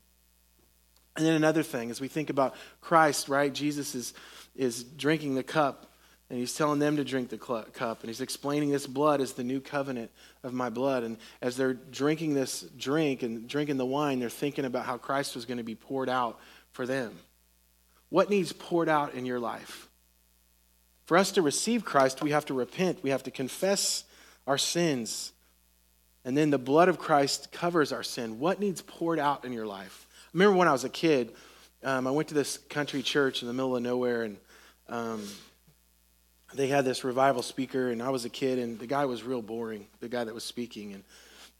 And 1.16 1.26
then 1.26 1.34
another 1.34 1.62
thing, 1.62 1.90
as 1.90 2.00
we 2.00 2.08
think 2.08 2.30
about 2.30 2.54
Christ, 2.80 3.28
right? 3.28 3.52
Jesus 3.52 3.94
is, 3.94 4.14
is 4.56 4.82
drinking 4.82 5.34
the 5.34 5.42
cup, 5.42 5.92
and 6.30 6.38
he's 6.38 6.54
telling 6.54 6.78
them 6.78 6.96
to 6.96 7.04
drink 7.04 7.28
the 7.28 7.36
cup, 7.36 8.00
and 8.00 8.08
he's 8.08 8.22
explaining 8.22 8.70
this 8.70 8.86
blood 8.86 9.20
is 9.20 9.34
the 9.34 9.44
new 9.44 9.60
covenant 9.60 10.10
of 10.42 10.54
my 10.54 10.70
blood. 10.70 11.02
And 11.02 11.18
as 11.42 11.56
they're 11.56 11.74
drinking 11.74 12.32
this 12.32 12.62
drink 12.78 13.22
and 13.22 13.46
drinking 13.46 13.76
the 13.76 13.84
wine, 13.84 14.20
they're 14.20 14.30
thinking 14.30 14.64
about 14.64 14.86
how 14.86 14.96
Christ 14.96 15.34
was 15.34 15.44
going 15.44 15.58
to 15.58 15.64
be 15.64 15.74
poured 15.74 16.08
out 16.08 16.38
for 16.72 16.86
them. 16.86 17.18
What 18.08 18.30
needs 18.30 18.52
poured 18.52 18.88
out 18.88 19.12
in 19.12 19.26
your 19.26 19.40
life? 19.40 19.89
For 21.10 21.16
us 21.16 21.32
to 21.32 21.42
receive 21.42 21.84
Christ, 21.84 22.22
we 22.22 22.30
have 22.30 22.46
to 22.46 22.54
repent, 22.54 23.02
we 23.02 23.10
have 23.10 23.24
to 23.24 23.32
confess 23.32 24.04
our 24.46 24.56
sins. 24.56 25.32
And 26.24 26.38
then 26.38 26.50
the 26.50 26.56
blood 26.58 26.88
of 26.88 27.00
Christ 27.00 27.50
covers 27.50 27.90
our 27.90 28.04
sin. 28.04 28.38
What 28.38 28.60
needs 28.60 28.80
poured 28.80 29.18
out 29.18 29.44
in 29.44 29.52
your 29.52 29.66
life? 29.66 30.06
I 30.08 30.28
remember 30.34 30.56
when 30.56 30.68
I 30.68 30.72
was 30.72 30.84
a 30.84 30.88
kid, 30.88 31.32
um, 31.82 32.06
I 32.06 32.12
went 32.12 32.28
to 32.28 32.34
this 32.34 32.58
country 32.58 33.02
church 33.02 33.42
in 33.42 33.48
the 33.48 33.52
middle 33.52 33.76
of 33.76 33.82
nowhere, 33.82 34.22
and 34.22 34.36
um, 34.88 35.26
they 36.54 36.68
had 36.68 36.84
this 36.84 37.02
revival 37.02 37.42
speaker, 37.42 37.90
and 37.90 38.00
I 38.00 38.10
was 38.10 38.24
a 38.24 38.30
kid, 38.30 38.60
and 38.60 38.78
the 38.78 38.86
guy 38.86 39.04
was 39.04 39.24
real 39.24 39.42
boring, 39.42 39.88
the 39.98 40.08
guy 40.08 40.22
that 40.22 40.32
was 40.32 40.44
speaking, 40.44 40.92
and 40.92 41.02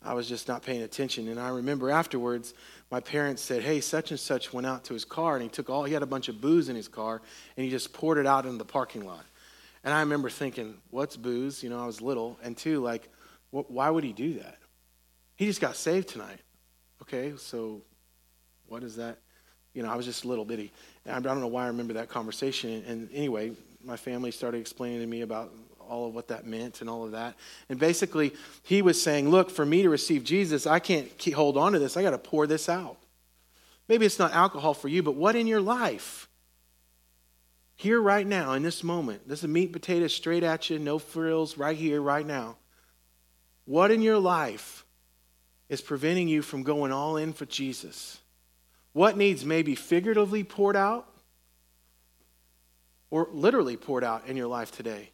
I 0.00 0.14
was 0.14 0.28
just 0.28 0.46
not 0.46 0.62
paying 0.62 0.82
attention. 0.82 1.26
And 1.26 1.40
I 1.40 1.48
remember 1.48 1.90
afterwards, 1.90 2.54
my 2.88 3.00
parents 3.00 3.42
said, 3.42 3.64
Hey, 3.64 3.80
such 3.80 4.12
and 4.12 4.20
such 4.20 4.52
went 4.52 4.68
out 4.68 4.84
to 4.84 4.94
his 4.94 5.04
car, 5.04 5.34
and 5.34 5.42
he 5.42 5.48
took 5.48 5.68
all, 5.68 5.82
he 5.82 5.92
had 5.92 6.04
a 6.04 6.06
bunch 6.06 6.28
of 6.28 6.40
booze 6.40 6.68
in 6.68 6.76
his 6.76 6.86
car, 6.86 7.20
and 7.56 7.64
he 7.64 7.68
just 7.68 7.92
poured 7.92 8.18
it 8.18 8.26
out 8.26 8.46
in 8.46 8.56
the 8.56 8.64
parking 8.64 9.04
lot. 9.04 9.24
And 9.84 9.94
I 9.94 10.00
remember 10.00 10.30
thinking, 10.30 10.78
What's 10.90 11.16
booze? 11.16 11.62
You 11.62 11.70
know, 11.70 11.82
I 11.82 11.86
was 11.86 12.00
little. 12.00 12.38
And 12.42 12.56
two, 12.56 12.80
like, 12.80 13.08
why 13.50 13.90
would 13.90 14.04
he 14.04 14.12
do 14.12 14.34
that? 14.34 14.58
He 15.36 15.46
just 15.46 15.60
got 15.60 15.74
saved 15.76 16.08
tonight. 16.08 16.40
Okay, 17.02 17.32
so 17.36 17.82
what 18.66 18.82
is 18.82 18.96
that? 18.96 19.18
You 19.74 19.82
know, 19.82 19.90
I 19.90 19.96
was 19.96 20.06
just 20.06 20.24
a 20.24 20.28
little 20.28 20.44
bitty. 20.44 20.72
I 21.08 21.18
don't 21.18 21.40
know 21.40 21.46
why 21.46 21.64
I 21.64 21.68
remember 21.68 21.94
that 21.94 22.08
conversation. 22.08 22.84
And 22.86 23.08
anyway, 23.12 23.52
my 23.84 23.96
family 23.96 24.30
started 24.30 24.58
explaining 24.58 25.00
to 25.00 25.06
me 25.06 25.22
about 25.22 25.52
all 25.88 26.06
of 26.06 26.14
what 26.14 26.28
that 26.28 26.46
meant 26.46 26.80
and 26.80 26.88
all 26.88 27.04
of 27.04 27.12
that. 27.12 27.34
And 27.68 27.78
basically, 27.78 28.32
he 28.62 28.80
was 28.82 29.00
saying, 29.02 29.28
Look, 29.28 29.50
for 29.50 29.66
me 29.66 29.82
to 29.82 29.90
receive 29.90 30.24
Jesus, 30.24 30.66
I 30.66 30.78
can't 30.78 31.10
hold 31.34 31.56
on 31.56 31.72
to 31.72 31.78
this. 31.78 31.96
I 31.96 32.02
got 32.02 32.10
to 32.10 32.18
pour 32.18 32.46
this 32.46 32.68
out. 32.68 32.96
Maybe 33.88 34.06
it's 34.06 34.18
not 34.18 34.32
alcohol 34.32 34.72
for 34.72 34.86
you, 34.86 35.02
but 35.02 35.16
what 35.16 35.34
in 35.34 35.48
your 35.48 35.60
life? 35.60 36.28
Here, 37.80 37.98
right 37.98 38.26
now, 38.26 38.52
in 38.52 38.62
this 38.62 38.84
moment, 38.84 39.26
this 39.26 39.42
is 39.42 39.48
meat 39.48 39.72
potatoes 39.72 40.12
straight 40.12 40.42
at 40.42 40.68
you, 40.68 40.78
no 40.78 40.98
frills, 40.98 41.56
right 41.56 41.74
here, 41.74 42.02
right 42.02 42.26
now. 42.26 42.58
What 43.64 43.90
in 43.90 44.02
your 44.02 44.18
life 44.18 44.84
is 45.70 45.80
preventing 45.80 46.28
you 46.28 46.42
from 46.42 46.62
going 46.62 46.92
all 46.92 47.16
in 47.16 47.32
for 47.32 47.46
Jesus? 47.46 48.20
What 48.92 49.16
needs 49.16 49.46
maybe 49.46 49.74
figuratively 49.74 50.44
poured 50.44 50.76
out 50.76 51.08
or 53.08 53.30
literally 53.32 53.78
poured 53.78 54.04
out 54.04 54.26
in 54.26 54.36
your 54.36 54.48
life 54.48 54.70
today? 54.72 55.08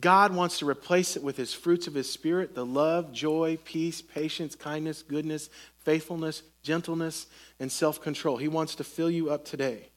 God 0.00 0.34
wants 0.34 0.60
to 0.60 0.66
replace 0.66 1.18
it 1.18 1.22
with 1.22 1.36
his 1.36 1.52
fruits 1.52 1.86
of 1.86 1.92
his 1.92 2.10
spirit 2.10 2.54
the 2.54 2.64
love, 2.64 3.12
joy, 3.12 3.58
peace, 3.66 4.00
patience, 4.00 4.54
kindness, 4.54 5.02
goodness, 5.02 5.50
faithfulness, 5.84 6.42
gentleness, 6.62 7.26
and 7.60 7.70
self 7.70 8.00
control. 8.00 8.38
He 8.38 8.48
wants 8.48 8.74
to 8.76 8.84
fill 8.84 9.10
you 9.10 9.28
up 9.28 9.44
today. 9.44 9.90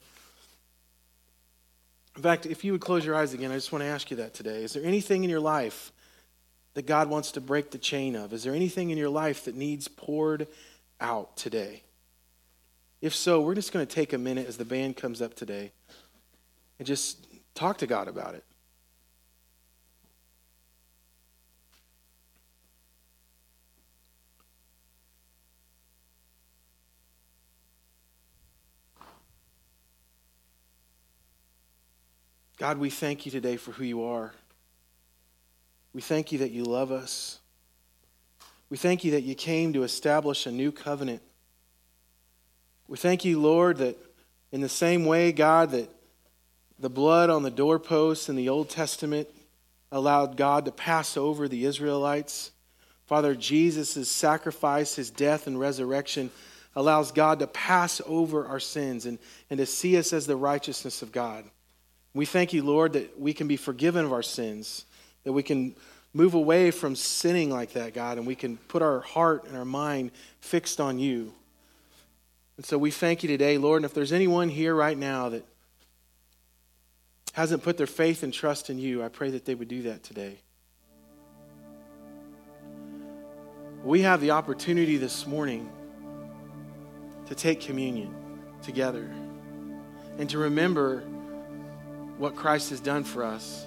In 2.15 2.21
fact, 2.21 2.45
if 2.45 2.63
you 2.63 2.74
would 2.74 2.82
close 2.82 3.06
your 3.06 3.15
eyes 3.15 3.34
again, 3.34 3.52
I 3.52 3.56
just 3.56 3.71
want 3.71 3.84
to 3.84 3.88
ask 3.88 4.12
you 4.12 4.17
that 4.17 4.34
today. 4.34 4.63
Is 4.63 4.74
there 4.74 4.84
anything 4.84 5.24
in 5.24 5.30
your 5.30 5.39
life 5.39 5.91
that 6.74 6.86
God 6.86 7.10
wants 7.10 7.32
to 7.34 7.41
break 7.41 7.71
the 7.71 7.78
chain 7.78 8.15
of? 8.15 8.34
Is 8.34 8.43
there 8.43 8.54
anything 8.54 8.89
in 8.89 8.97
your 8.97 9.10
life 9.10 9.45
that 9.45 9.56
needs 9.56 9.88
poured 9.88 10.47
out 11.00 11.38
today? 11.38 11.84
If 13.02 13.15
so, 13.15 13.41
we're 13.41 13.56
just 13.56 13.71
going 13.71 13.86
to 13.86 13.93
take 13.93 14.13
a 14.13 14.17
minute 14.17 14.47
as 14.47 14.58
the 14.58 14.65
band 14.65 14.97
comes 14.97 15.21
up 15.21 15.34
today 15.34 15.71
and 16.78 16.88
just 16.88 17.28
talk 17.56 17.78
to 17.80 17.88
God 17.88 18.08
about 18.08 18.36
it. 18.36 18.43
God, 32.62 32.78
we 32.78 32.91
thank 32.91 33.26
you 33.26 33.32
today 33.32 33.58
for 33.58 33.71
who 33.71 33.84
you 33.84 34.04
are. 34.04 34.32
We 35.95 36.02
thank 36.02 36.32
you 36.32 36.38
that 36.38 36.52
you 36.52 36.63
love 36.63 36.91
us. 36.91 37.39
We 38.69 38.78
thank 38.78 39.04
you 39.04 39.10
that 39.13 39.24
you 39.24 39.34
came 39.34 39.74
to 39.74 39.82
establish 39.82 40.45
a 40.45 40.52
new 40.52 40.71
covenant. 40.71 41.24
We 42.88 43.00
thank 43.00 43.26
you, 43.26 43.41
Lord, 43.41 43.78
that 43.78 43.97
in 44.52 44.62
the 44.62 44.69
same 44.69 45.06
way, 45.06 45.32
God, 45.32 45.71
that 45.71 45.89
the 46.78 46.88
blood 46.88 47.32
on 47.32 47.41
the 47.41 47.50
doorposts 47.50 48.30
in 48.30 48.36
the 48.36 48.50
Old 48.50 48.69
Testament 48.69 49.28
allowed 49.91 50.38
God 50.38 50.65
to 50.65 50.71
pass 50.71 51.17
over 51.17 51.47
the 51.47 51.65
Israelites. 51.65 52.52
Father, 53.08 53.34
Jesus' 53.34 54.08
sacrifice, 54.08 54.93
his 54.93 55.10
death 55.10 55.47
and 55.47 55.60
resurrection 55.60 56.30
allows 56.76 57.12
God 57.12 57.39
to 57.39 57.47
pass 57.47 58.02
over 58.06 58.45
our 58.45 58.60
sins 58.60 59.08
and, 59.08 59.17
and 59.50 59.58
to 59.58 59.65
see 59.65 59.97
us 59.97 60.13
as 60.13 60.28
the 60.28 60.36
righteousness 60.36 61.02
of 61.02 61.12
God. 61.12 61.43
We 62.13 62.26
thank 62.26 62.54
you, 62.54 62.63
Lord, 62.63 62.93
that 62.93 63.19
we 63.19 63.34
can 63.34 63.47
be 63.47 63.58
forgiven 63.58 64.06
of 64.06 64.12
our 64.12 64.24
sins, 64.24 64.86
that 65.24 65.32
we 65.32 65.43
can 65.43 65.76
move 66.13 66.34
away 66.34 66.71
from 66.71 66.95
sinning 66.95 67.50
like 67.50 67.74
that, 67.74 67.93
God, 67.93 68.17
and 68.17 68.28
we 68.28 68.36
can 68.36 68.58
put 68.58 68.82
our 68.82 69.00
heart 69.00 69.45
and 69.45 69.56
our 69.56 69.65
mind 69.65 70.12
fixed 70.41 70.82
on 70.82 71.00
you. 71.00 71.34
And 72.58 72.65
so 72.65 72.78
we 72.78 72.91
thank 72.91 73.24
you 73.24 73.30
today, 73.30 73.58
Lord. 73.58 73.78
And 73.78 73.86
if 73.86 73.93
there's 73.93 74.12
anyone 74.12 74.50
here 74.50 74.76
right 74.76 74.97
now 74.97 75.30
that 75.30 75.45
hasn't 77.34 77.63
put 77.63 77.78
their 77.78 77.88
faith 77.88 78.24
and 78.24 78.34
trust 78.34 78.69
in 78.69 78.78
you, 78.78 79.02
I 79.04 79.08
pray 79.08 79.32
that 79.32 79.45
they 79.45 79.56
would 79.56 79.69
do 79.69 79.84
that 79.84 80.04
today. 80.04 80.39
We 83.84 84.02
have 84.02 84.21
the 84.21 84.32
opportunity 84.32 84.97
this 84.97 85.26
morning 85.26 85.69
to 87.28 87.34
take 87.34 87.62
communion 87.62 88.13
together 88.62 89.10
and 90.19 90.30
to 90.30 90.38
remember 90.38 91.04
what 92.22 92.36
Christ 92.36 92.70
has 92.70 92.80
done 92.80 93.04
for 93.04 93.24
us. 93.24 93.66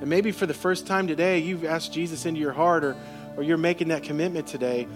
And 0.00 0.10
maybe 0.10 0.30
for 0.30 0.44
the 0.44 0.52
first 0.52 0.86
time 0.86 1.06
today, 1.06 1.38
you've 1.38 1.64
asked 1.64 1.90
Jesus 1.90 2.26
into 2.26 2.38
your 2.38 2.52
heart 2.52 2.84
or, 2.84 2.94
or 3.34 3.42
you're 3.42 3.56
making 3.56 3.88
that 3.88 4.02
commitment 4.02 4.46
today. 4.46 4.86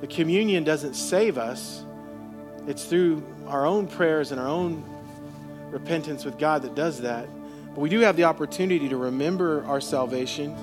The 0.00 0.08
communion 0.08 0.64
doesn't 0.64 0.94
save 0.94 1.38
us, 1.38 1.84
it's 2.66 2.84
through 2.84 3.22
our 3.46 3.64
own 3.64 3.86
prayers 3.86 4.32
and 4.32 4.40
our 4.40 4.48
own 4.48 4.84
repentance 5.70 6.24
with 6.24 6.38
God 6.38 6.62
that 6.62 6.74
does 6.74 7.02
that. 7.02 7.28
But 7.68 7.82
we 7.82 7.88
do 7.88 8.00
have 8.00 8.16
the 8.16 8.24
opportunity 8.24 8.88
to 8.88 8.96
remember 8.96 9.64
our 9.66 9.80
salvation 9.80 10.56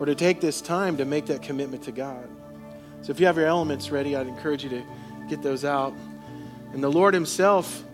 or 0.00 0.06
to 0.06 0.16
take 0.16 0.40
this 0.40 0.60
time 0.60 0.96
to 0.96 1.04
make 1.04 1.26
that 1.26 1.40
commitment 1.40 1.84
to 1.84 1.92
God. 1.92 2.28
So 3.02 3.12
if 3.12 3.20
you 3.20 3.26
have 3.26 3.36
your 3.36 3.46
elements 3.46 3.90
ready, 3.90 4.16
I'd 4.16 4.26
encourage 4.26 4.64
you 4.64 4.70
to 4.70 4.82
get 5.28 5.40
those 5.40 5.64
out. 5.64 5.94
And 6.72 6.82
the 6.82 6.90
Lord 6.90 7.14
Himself 7.14 7.84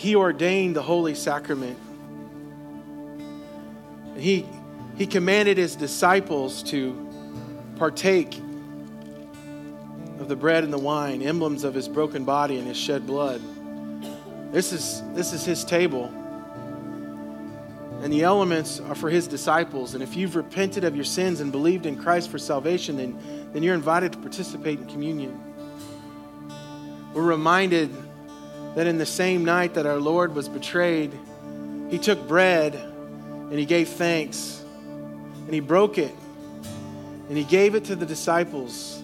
he 0.00 0.16
ordained 0.16 0.74
the 0.74 0.80
holy 0.80 1.14
sacrament. 1.14 1.78
He, 4.16 4.46
he 4.96 5.06
commanded 5.06 5.58
his 5.58 5.76
disciples 5.76 6.62
to 6.70 7.06
partake 7.76 8.40
of 10.18 10.28
the 10.28 10.36
bread 10.36 10.64
and 10.64 10.72
the 10.72 10.78
wine, 10.78 11.20
emblems 11.20 11.64
of 11.64 11.74
his 11.74 11.86
broken 11.86 12.24
body 12.24 12.56
and 12.56 12.66
his 12.66 12.78
shed 12.78 13.06
blood. 13.06 13.42
This 14.50 14.72
is, 14.72 15.02
this 15.12 15.34
is 15.34 15.44
his 15.44 15.66
table. 15.66 16.06
And 18.02 18.10
the 18.10 18.22
elements 18.22 18.80
are 18.80 18.94
for 18.94 19.10
his 19.10 19.28
disciples. 19.28 19.92
And 19.92 20.02
if 20.02 20.16
you've 20.16 20.34
repented 20.34 20.82
of 20.82 20.96
your 20.96 21.04
sins 21.04 21.40
and 21.40 21.52
believed 21.52 21.84
in 21.84 21.98
Christ 21.98 22.30
for 22.30 22.38
salvation, 22.38 22.96
then, 22.96 23.50
then 23.52 23.62
you're 23.62 23.74
invited 23.74 24.12
to 24.12 24.18
participate 24.18 24.78
in 24.78 24.86
communion. 24.86 25.38
We're 27.12 27.22
reminded 27.22 27.94
that 28.74 28.86
in 28.86 28.98
the 28.98 29.06
same 29.06 29.44
night 29.44 29.74
that 29.74 29.86
our 29.86 29.98
Lord 29.98 30.34
was 30.34 30.48
betrayed, 30.48 31.12
he 31.90 31.98
took 31.98 32.26
bread 32.28 32.74
and 32.74 33.58
he 33.58 33.64
gave 33.64 33.88
thanks 33.88 34.62
and 35.44 35.52
he 35.52 35.60
broke 35.60 35.98
it 35.98 36.14
and 37.28 37.36
he 37.36 37.44
gave 37.44 37.74
it 37.74 37.84
to 37.86 37.96
the 37.96 38.06
disciples. 38.06 39.02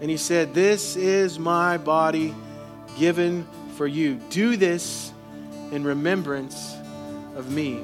And 0.00 0.10
he 0.10 0.16
said, 0.16 0.54
This 0.54 0.96
is 0.96 1.38
my 1.38 1.76
body 1.76 2.34
given 2.98 3.46
for 3.76 3.86
you. 3.86 4.20
Do 4.30 4.56
this 4.56 5.12
in 5.72 5.84
remembrance 5.84 6.74
of 7.36 7.50
me. 7.50 7.82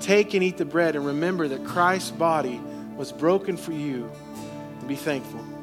Take 0.00 0.34
and 0.34 0.42
eat 0.42 0.56
the 0.56 0.64
bread 0.64 0.96
and 0.96 1.06
remember 1.06 1.48
that 1.48 1.64
Christ's 1.64 2.10
body 2.10 2.60
was 2.96 3.12
broken 3.12 3.56
for 3.56 3.72
you. 3.72 4.10
Be 4.86 4.96
thankful. 4.96 5.53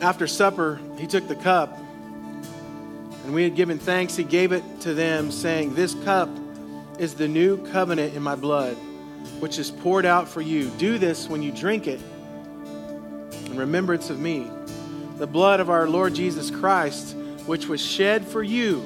After 0.00 0.26
supper, 0.26 0.80
he 0.98 1.06
took 1.06 1.26
the 1.28 1.36
cup, 1.36 1.78
and 3.24 3.34
we 3.34 3.42
had 3.44 3.54
given 3.54 3.78
thanks. 3.78 4.16
He 4.16 4.24
gave 4.24 4.52
it 4.52 4.62
to 4.80 4.94
them, 4.94 5.30
saying, 5.30 5.74
This 5.74 5.94
cup 6.04 6.28
is 6.98 7.14
the 7.14 7.28
new 7.28 7.64
covenant 7.68 8.14
in 8.14 8.22
my 8.22 8.34
blood, 8.34 8.76
which 9.40 9.58
is 9.58 9.70
poured 9.70 10.04
out 10.04 10.28
for 10.28 10.40
you. 10.40 10.68
Do 10.78 10.98
this 10.98 11.28
when 11.28 11.42
you 11.42 11.52
drink 11.52 11.86
it 11.86 12.00
in 13.46 13.56
remembrance 13.56 14.10
of 14.10 14.18
me. 14.18 14.50
The 15.16 15.26
blood 15.26 15.60
of 15.60 15.70
our 15.70 15.88
Lord 15.88 16.14
Jesus 16.14 16.50
Christ, 16.50 17.16
which 17.46 17.66
was 17.66 17.80
shed 17.80 18.26
for 18.26 18.42
you, 18.42 18.84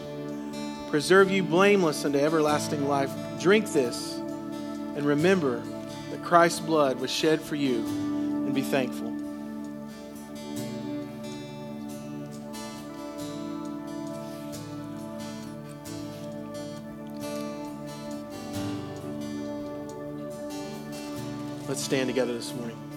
preserve 0.90 1.30
you 1.30 1.42
blameless 1.42 2.04
unto 2.04 2.18
everlasting 2.18 2.86
life. 2.86 3.10
Drink 3.40 3.72
this 3.72 4.18
and 4.98 5.06
remember 5.06 5.62
that 6.10 6.22
Christ's 6.22 6.60
blood 6.60 6.98
was 7.00 7.10
shed 7.10 7.40
for 7.40 7.54
you, 7.54 7.84
and 7.86 8.54
be 8.54 8.62
thankful. 8.62 9.14
Stand 21.88 22.06
together 22.06 22.34
this 22.34 22.52
morning. 22.52 22.87